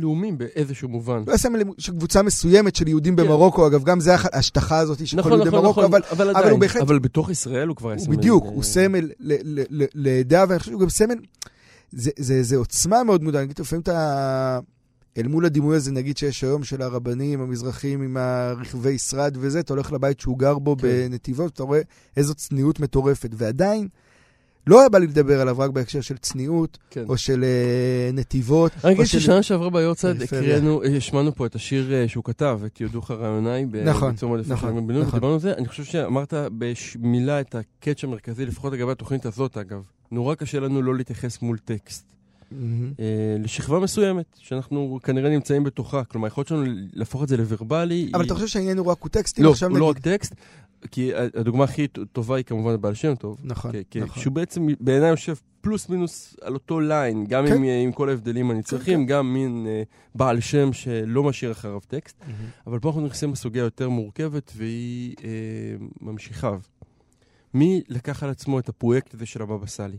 [0.00, 1.18] לאומי באיזשהו מובן.
[1.26, 3.22] לא היה סמל של קבוצה מסוימת של יהודים כן.
[3.24, 6.28] במרוקו, אגב, גם זה ההשטחה הזאת של כל נכון, יהודי נכון, מרוקו, נכון, אבל אבל
[6.30, 8.16] הוא עדיין, בהחלט- אבל בתוך ישראל הוא כבר היה הוא סמל.
[8.16, 9.10] בדיוק, אה, הוא סמל
[9.94, 11.14] לעדה, ואני חושב שהוא גם סמל,
[11.92, 14.58] זה, זה, זה עוצמה מאוד מודעת, נגיד לפעמים אתה,
[15.18, 19.72] אל מול הדימוי הזה, נגיד שיש היום של הרבנים המזרחים עם הרכבי שרד וזה, אתה
[19.72, 20.82] הולך לבית שהוא גר בו כן.
[20.82, 21.80] בנתיבות, אתה רואה
[22.16, 23.88] איזו צניעות מטורפת, ועדיין,
[24.66, 27.04] לא היה בא לי לדבר עליו רק בהקשר של צניעות, כן.
[27.08, 29.20] או של אה, נתיבות, אני אגיד של...
[29.20, 29.70] ששנה שעברה
[30.16, 30.56] פריפריה.
[30.56, 34.40] הקראנו, אה, השמענו פה את השיר אה, שהוא כתב, את יודוך הרעיוני, נכון, בצום עד
[34.40, 35.14] נכון, נכון, בינוי, נכון.
[35.14, 39.82] ודיברנו על זה, אני חושב שאמרת במילה את הקאץ' המרכזי, לפחות לגבי התוכנית הזאת אגב.
[40.10, 42.17] נורא קשה לנו לא להתייחס מול טקסט.
[42.52, 42.56] אה,
[43.38, 46.04] לשכבה מסוימת, שאנחנו כנראה נמצאים בתוכה.
[46.04, 48.10] כלומר, היכולת שלנו להפוך את זה לוורבלי.
[48.14, 49.44] אבל היא- אתה חושב שהעניין הוא רק הוא טקסטים?
[49.44, 50.34] לא, הוא לא רק טקסט,
[50.90, 53.38] כי הדוגמה הכי טובה היא כמובן הבעל שם טוב.
[53.44, 54.22] נכון, כי- נכון.
[54.22, 57.52] שהוא בעצם בעיניי יושב פלוס מינוס על אותו ליין, גם כן.
[57.56, 59.82] עם, עם כל ההבדלים הנצרכים, גם מין אה,
[60.14, 62.16] בעל שם שלא משאיר אחריו טקסט.
[62.20, 62.34] מהמם.
[62.66, 65.28] אבל פה אנחנו נכנסים לסוגיה יותר מורכבת, והיא אה,
[66.00, 66.60] ממשיכיו.
[67.54, 69.96] מי לקח על עצמו את הפרויקט הזה של הבבא סאלי?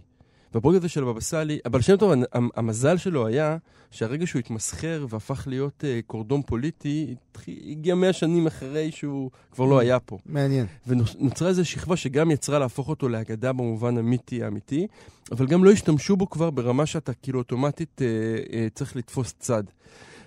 [0.54, 3.58] והפרויקט הזה של הבבא סאלי, אבל שם טוב, המ- המזל שלו היה
[3.92, 7.16] שהרגע שהוא התמסחר והפך להיות אה, קורדון פוליטי,
[7.48, 10.18] הגיע מאה שנים אחרי שהוא כבר לא היה פה.
[10.26, 10.66] מעניין.
[10.88, 14.88] ונוצרה איזו שכבה שגם יצרה להפוך אותו לאגדה במובן המיתי האמיתי,
[15.32, 18.08] אבל גם לא השתמשו בו כבר ברמה שאתה כאילו אוטומטית אה,
[18.54, 19.64] אה, צריך לתפוס צד.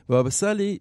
[0.08, 0.78] והבבא סאלי,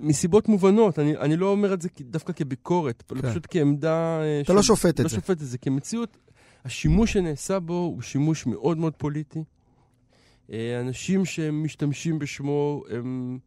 [0.00, 3.30] מסיבות מובנות, אני, אני לא אומר את זה דווקא כביקורת, כן.
[3.30, 4.20] פשוט כעמדה...
[4.44, 5.14] אתה לא שופט את לא זה.
[5.16, 6.16] שופט את זה, כמציאות,
[6.64, 9.44] השימוש שנעשה בו הוא שימוש מאוד מאוד פוליטי.
[10.52, 13.38] אה, אנשים שמשתמשים בשמו הם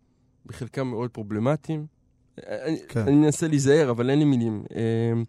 [0.46, 1.86] בחלקם מאוד פרובלמטיים.
[2.40, 3.00] אה, אני, כן.
[3.00, 4.64] אני מנסה להיזהר, אבל אין לי מילים.
[4.76, 5.22] אה,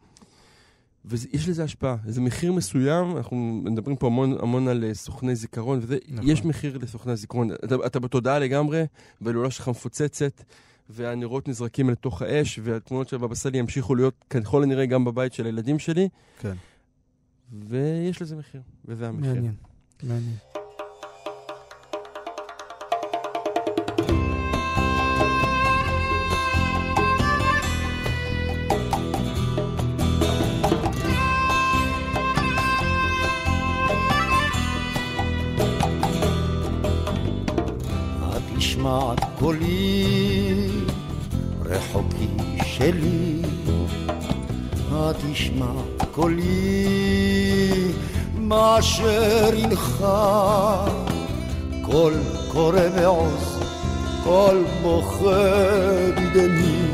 [1.05, 5.99] ויש לזה השפעה, זה מחיר מסוים, אנחנו מדברים פה המון, המון על סוכני זיכרון, וזה,
[6.09, 6.30] נכון.
[6.30, 7.53] יש מחיר לסוכני הזיכרון.
[7.53, 8.85] אתה, אתה בתודעה לגמרי,
[9.20, 10.43] וההילולה שלך מפוצצת,
[10.91, 15.47] והנרות נזרקים לתוך האש, והתמונות של בבא סאלי ימשיכו להיות ככל הנראה גם בבית של
[15.47, 16.09] הילדים שלי,
[16.41, 16.55] כן.
[17.53, 19.34] ויש לזה מחיר, וזה המחיר.
[19.34, 19.55] מעניין.
[20.03, 20.36] מעניין.
[38.57, 40.05] תשמע קולי
[41.64, 42.28] רחוקי
[42.64, 43.42] שלי
[45.12, 45.72] תשמע
[46.12, 46.93] קולי
[48.49, 50.84] מה אשר הנחה
[51.82, 52.14] קול
[52.53, 53.59] קורא ועוז
[54.24, 55.51] קול בוכה
[56.16, 56.88] בדמי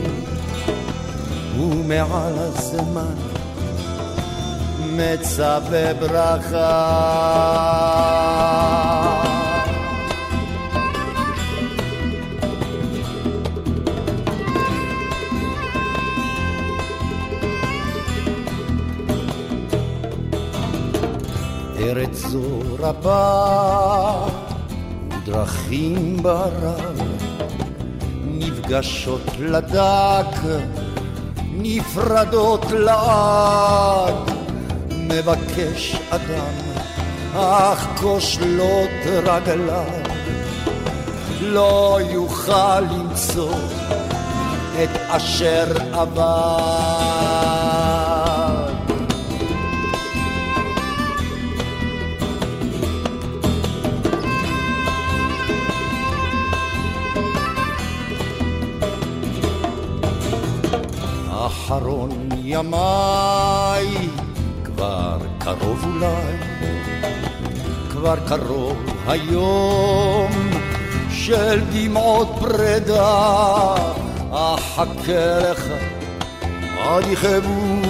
[1.59, 3.15] ומעל הזמן
[4.97, 6.71] מצווה ברכה
[21.81, 24.27] ארץ זו רבה
[25.09, 27.01] ודרכים ברב
[28.25, 30.37] נפגשות לדק
[31.53, 34.15] נפרדות לעד.
[34.91, 36.55] מבקש אדם
[37.35, 38.91] אך כושלות
[39.25, 39.85] רגליו.
[41.41, 43.55] לא יוכל למצוא
[44.83, 47.20] את אשר עבד
[61.71, 63.87] אחרון ימיי
[64.65, 66.37] כבר קרוב אולי,
[67.91, 70.31] כבר קרוב היום
[71.11, 73.75] של דמעות פרידה,
[74.31, 75.65] אחכה לך
[76.81, 77.83] עד יכאבו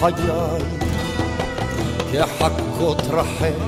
[0.00, 0.62] חיי,
[2.12, 3.60] כחכות רחל,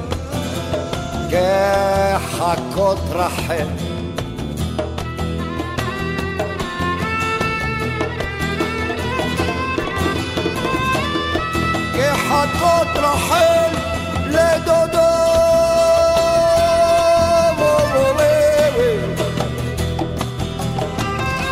[1.30, 3.97] כחכות רחל.
[12.58, 13.70] כחכות רחל
[14.26, 14.98] לדודו.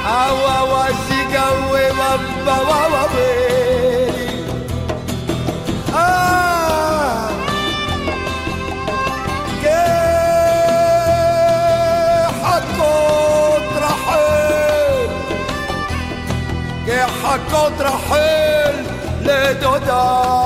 [0.04, 3.36] אווה וזיגה ובבה ובבי.
[5.94, 7.28] אה,
[12.82, 15.06] כחכות רחל,
[16.86, 18.74] כחכות רחל
[19.20, 20.45] לדודה.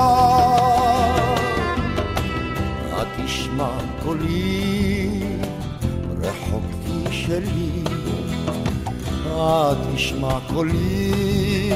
[9.41, 11.73] התשמע קולי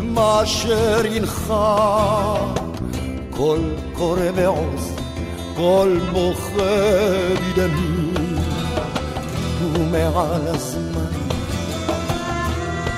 [0.00, 2.36] מה אשר ינחה,
[3.30, 3.60] קול
[3.92, 4.92] קורא מעוז,
[5.56, 6.62] קול בוכה
[7.56, 8.12] בדמי,
[9.74, 11.12] ומעל הזמן,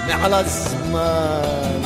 [0.07, 1.80] מעל הזמן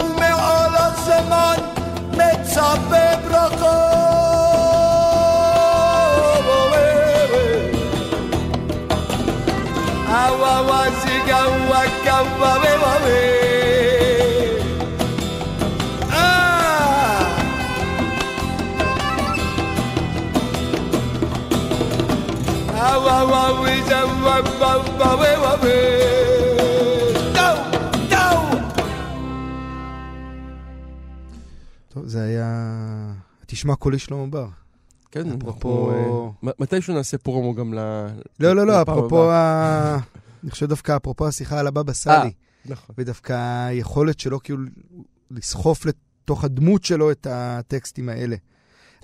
[0.00, 1.56] ומעל הזמן
[2.10, 3.13] מצפה
[10.44, 13.44] וזיגה וקה ובבי.
[16.10, 17.34] אה!
[22.70, 25.84] אווה וויזה ובבי.
[27.34, 27.40] דו!
[28.10, 28.56] דו!
[31.94, 32.48] טוב, זה היה...
[33.46, 34.46] תשמע קולי שלמה בר.
[35.10, 35.90] כן, אפרופו-
[36.44, 37.78] אה, מתישהו נעשה פרומו גם ל...
[38.40, 39.30] לא, לא, לא, אפרופו.
[39.30, 39.96] ה...
[40.44, 42.32] אני חושב דווקא אפרופו השיחה על הבבא סאלי,
[42.66, 42.94] נכון.
[42.98, 44.58] ודווקא היכולת שלו כאילו
[45.30, 48.36] לסחוף לתוך הדמות שלו את הטקסטים האלה.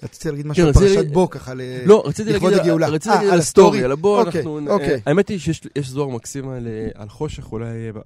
[0.03, 1.53] רציתי להגיד משהו כן, על פרשת בו, ככה.
[1.84, 2.88] לא, רציתי לכבוד הגאולה.
[2.88, 3.84] רציתי אה, להגיד על הסטורי, הסטורי?
[3.84, 4.70] על הבוא, אוקיי, אנחנו...
[4.70, 4.95] אוקיי.
[4.95, 7.53] אה, האמת היא שיש יש זוהר מקסים על אה, חושך,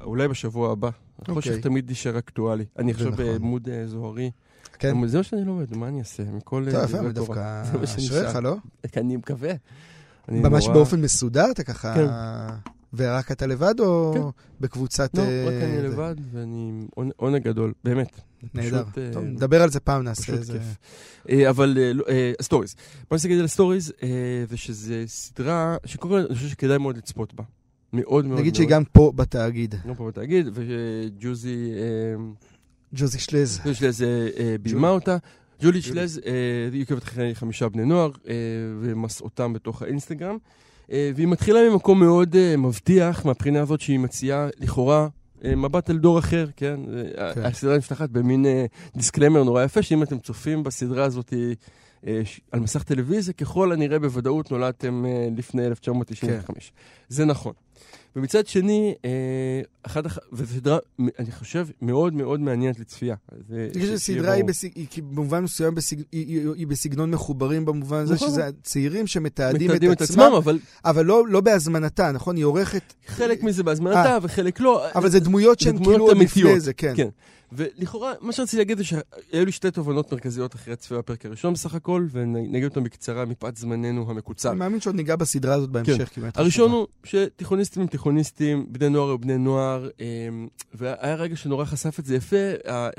[0.00, 0.90] אולי בשבוע הבא.
[1.30, 1.60] חושך אוקיי.
[1.60, 2.64] תמיד יישאר אקטואלי.
[2.78, 3.24] אני עכשיו נכון.
[3.24, 4.30] בעמוד אה, זוהרי.
[4.78, 5.06] כן.
[5.06, 6.22] זה מה שאני לומד, מה אני אעשה?
[6.22, 7.08] מכל טוב, אה, יפה.
[7.08, 7.62] דווקא.
[7.84, 8.56] אשריך, לא?
[8.96, 9.52] אני מקווה.
[10.28, 11.94] ממש באופן מסודר אתה ככה...
[12.96, 14.20] ורק אתה לבד, או כן.
[14.60, 15.10] בקבוצת...
[15.14, 15.88] לא, אה, רק אני זה?
[15.88, 18.20] לבד, ואני עם עונ- עונג גדול, באמת.
[18.54, 18.82] נהדר.
[18.84, 20.52] פשוט, אה, טוב, נדבר על זה פעם, נעשה איזה...
[20.52, 20.62] כיף.
[21.30, 22.04] אה, אבל אה, לא.
[23.10, 23.92] בוא נגיד על הסטוריז,
[24.70, 27.44] זה סדרה שקודם כל אני חושב שכדאי מאוד לצפות בה.
[27.92, 28.40] מאוד מאוד.
[28.40, 28.68] נגיד שהיא.
[28.68, 29.74] גם פה בתאגיד.
[29.88, 31.70] גם פה בתאגיד, וג'ולי
[32.94, 33.60] ג'ולי שלז.
[33.64, 34.04] ג'ולי שלז
[34.62, 35.16] ביימה אותה.
[35.62, 36.20] ג'ולי שלז,
[36.72, 38.10] היא עוקבת אחרי חמישה בני נוער
[38.80, 40.38] ומסעותם בתוך האינסטגרם.
[40.92, 45.08] אה, והיא מתחילה ממקום מאוד אה, מבטיח, מהבחינה הזאת שהיא מציעה לכאורה
[45.44, 46.80] אה, מבט אל דור אחר, כן?
[47.34, 47.44] כן.
[47.44, 48.46] הסדרה נפתחת במין
[48.96, 51.32] דיסקלמר נורא יפה, שאם אתם צופים בסדרה הזאת
[52.52, 55.04] על מסך טלוויזיה, ככל הנראה בוודאות נולדתם
[55.36, 56.72] לפני 1995.
[57.08, 57.52] זה נכון.
[58.16, 59.10] ומצד שני, אה,
[59.86, 60.18] אחד הח...
[60.32, 60.78] וזו סדרה,
[61.18, 63.14] אני חושב, מאוד מאוד מעניינת לצפייה.
[63.48, 64.44] זה- שסדרה היא.
[64.44, 68.28] בסג- היא במובן מסוים בסג- היא- היא היא בסגנון מחוברים במובן הזה, נכון.
[68.28, 72.36] שזה צעירים שמתעדים מתעדים את עצמם, אבל אבל לא לא בהזמנתה, נכון?
[72.36, 74.84] היא עורכת, חלק מזה בהזמנתה וחלק לא.
[74.94, 76.60] אבל זה דמויות שהן כאילו עוד לפני.
[76.60, 76.92] זה, כן.
[76.96, 77.08] כן.
[77.56, 81.74] ולכאורה, מה שרציתי להגיד זה שהיו לי שתי תובנות מרכזיות אחרי הצפייה בפרק הראשון בסך
[81.74, 84.50] הכל, ונגיד אותם בקצרה מפאת זמננו המקוצר.
[84.50, 86.22] אני מאמין שעוד ניגע בסדרה הזאת בהמשך, כן.
[86.34, 86.78] הראשון חשובה.
[86.78, 92.04] הוא שתיכוניסטים הם תיכוניסטים, בני נוער הם בני נוער, אמ, והיה רגע שנורא חשף את
[92.04, 92.36] זה יפה.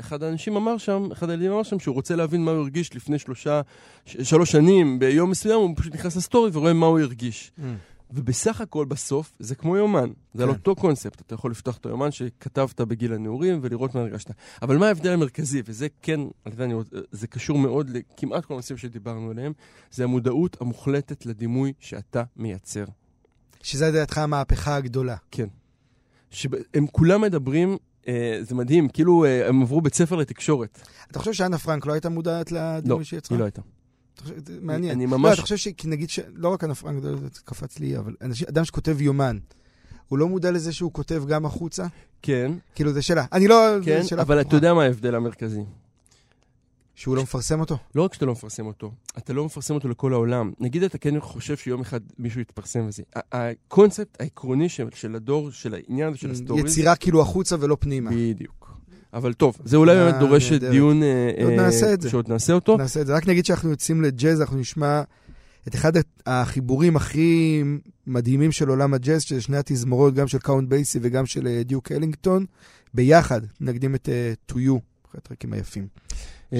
[0.00, 3.18] אחד האנשים אמר שם, אחד הילדים אמר שם שהוא רוצה להבין מה הוא הרגיש לפני
[3.18, 3.60] שלושה,
[4.06, 7.52] שלוש שנים, ביום מסוים הוא פשוט נכנס לסטורי ורואה מה הוא הרגיש.
[7.58, 7.62] Mm.
[8.10, 10.54] ובסך הכל בסוף זה כמו יומן, זה על כן.
[10.54, 14.30] אותו קונספט, אתה יכול לפתוח את היומן שכתבת בגיל הנעורים ולראות מה הרגשת.
[14.62, 18.78] אבל מה ההבדל המרכזי, וזה כן, על אני רוצה, זה קשור מאוד לכמעט כל הנושאים
[18.78, 19.52] שדיברנו עליהם,
[19.90, 22.84] זה המודעות המוחלטת לדימוי שאתה מייצר.
[23.62, 25.16] שזה לדעתך המהפכה הגדולה.
[26.30, 27.76] שהם כולם מדברים,
[28.08, 30.80] אה, זה מדהים, כאילו אה, הם עברו בית ספר לתקשורת.
[31.10, 33.36] אתה חושב שאנה פרנק לא הייתה מודעת לא, לדימוי שהיא יצרה?
[33.36, 33.62] היא לא הייתה.
[34.60, 34.92] מעניין.
[34.92, 35.34] אני לא, ממש...
[35.34, 36.10] אתה חושב שנגיד.
[36.34, 38.14] לא רק פרנק, זה זה קפץ לי, אבל
[38.48, 39.38] אדם שכותב יומן,
[40.08, 41.86] הוא לא מודע לזה שהוא כותב גם החוצה?
[42.22, 43.24] כן, כאילו, זה שאלה.
[43.32, 43.56] אני לא...
[43.84, 44.56] כן, אבל אתה.
[44.56, 45.62] יודע מה ההבדל המרכזי.
[46.96, 47.78] שהוא לא מפרסם אותו?
[47.94, 50.52] לא רק שאתה לא מפרסם אותו, אתה לא מפרסם אותו לכל העולם.
[50.60, 53.02] נגיד אתה כן חושב שיום אחד מישהו יתפרסם וזה.
[53.32, 58.10] הקונספט העקרוני של, של הדור, של העניין הזה של הסטוריז, יצירה כאילו החוצה ולא פנימה.
[58.10, 58.65] בדיוק.
[59.14, 60.52] אבל טוב, זה אולי אה, באמת דורש.
[60.52, 62.10] דיון אה, אה.
[62.10, 62.76] שעוד נעשה אותו.
[62.76, 63.14] נעשה את זה.
[63.14, 65.02] רק נגיד שאנחנו יוצאים לג'אז, אנחנו נשמע
[65.68, 65.92] את אחד
[66.26, 67.62] החיבורים הכי
[68.06, 72.46] מדהימים של עולם הג'אז, שזה שני התזמורות, גם של קאונט בייסי וגם של דיוק אלינגטון,
[72.94, 74.08] ביחד מנגדים את
[74.52, 74.78] To You,
[75.10, 75.86] אחד הטרקים היפים.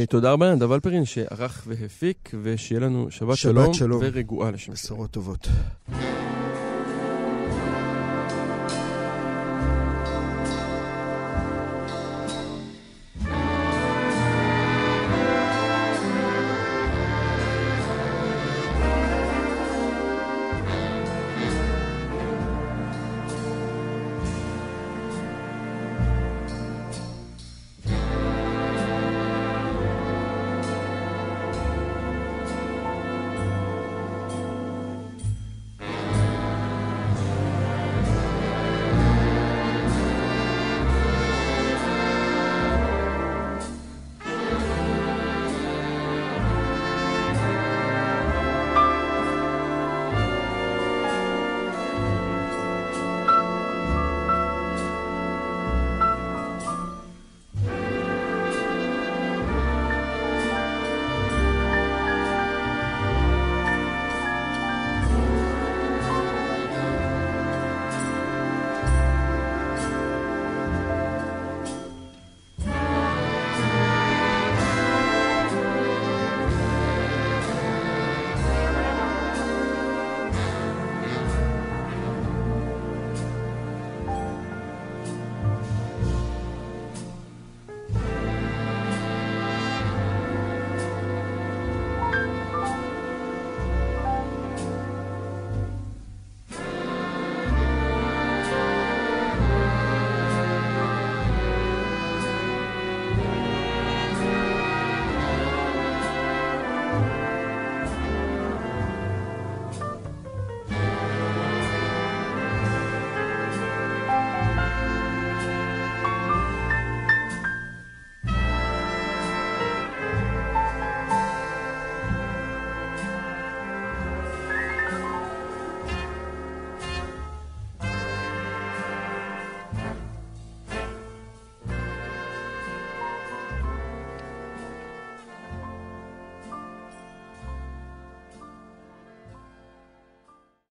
[0.09, 4.01] תודה רבה לנדב אלפרין שערך והפיק, ושיהיה לנו שבת שבת שלום שלום.
[4.05, 4.73] ורגועה לשם.
[4.73, 5.49] בשורות טובות.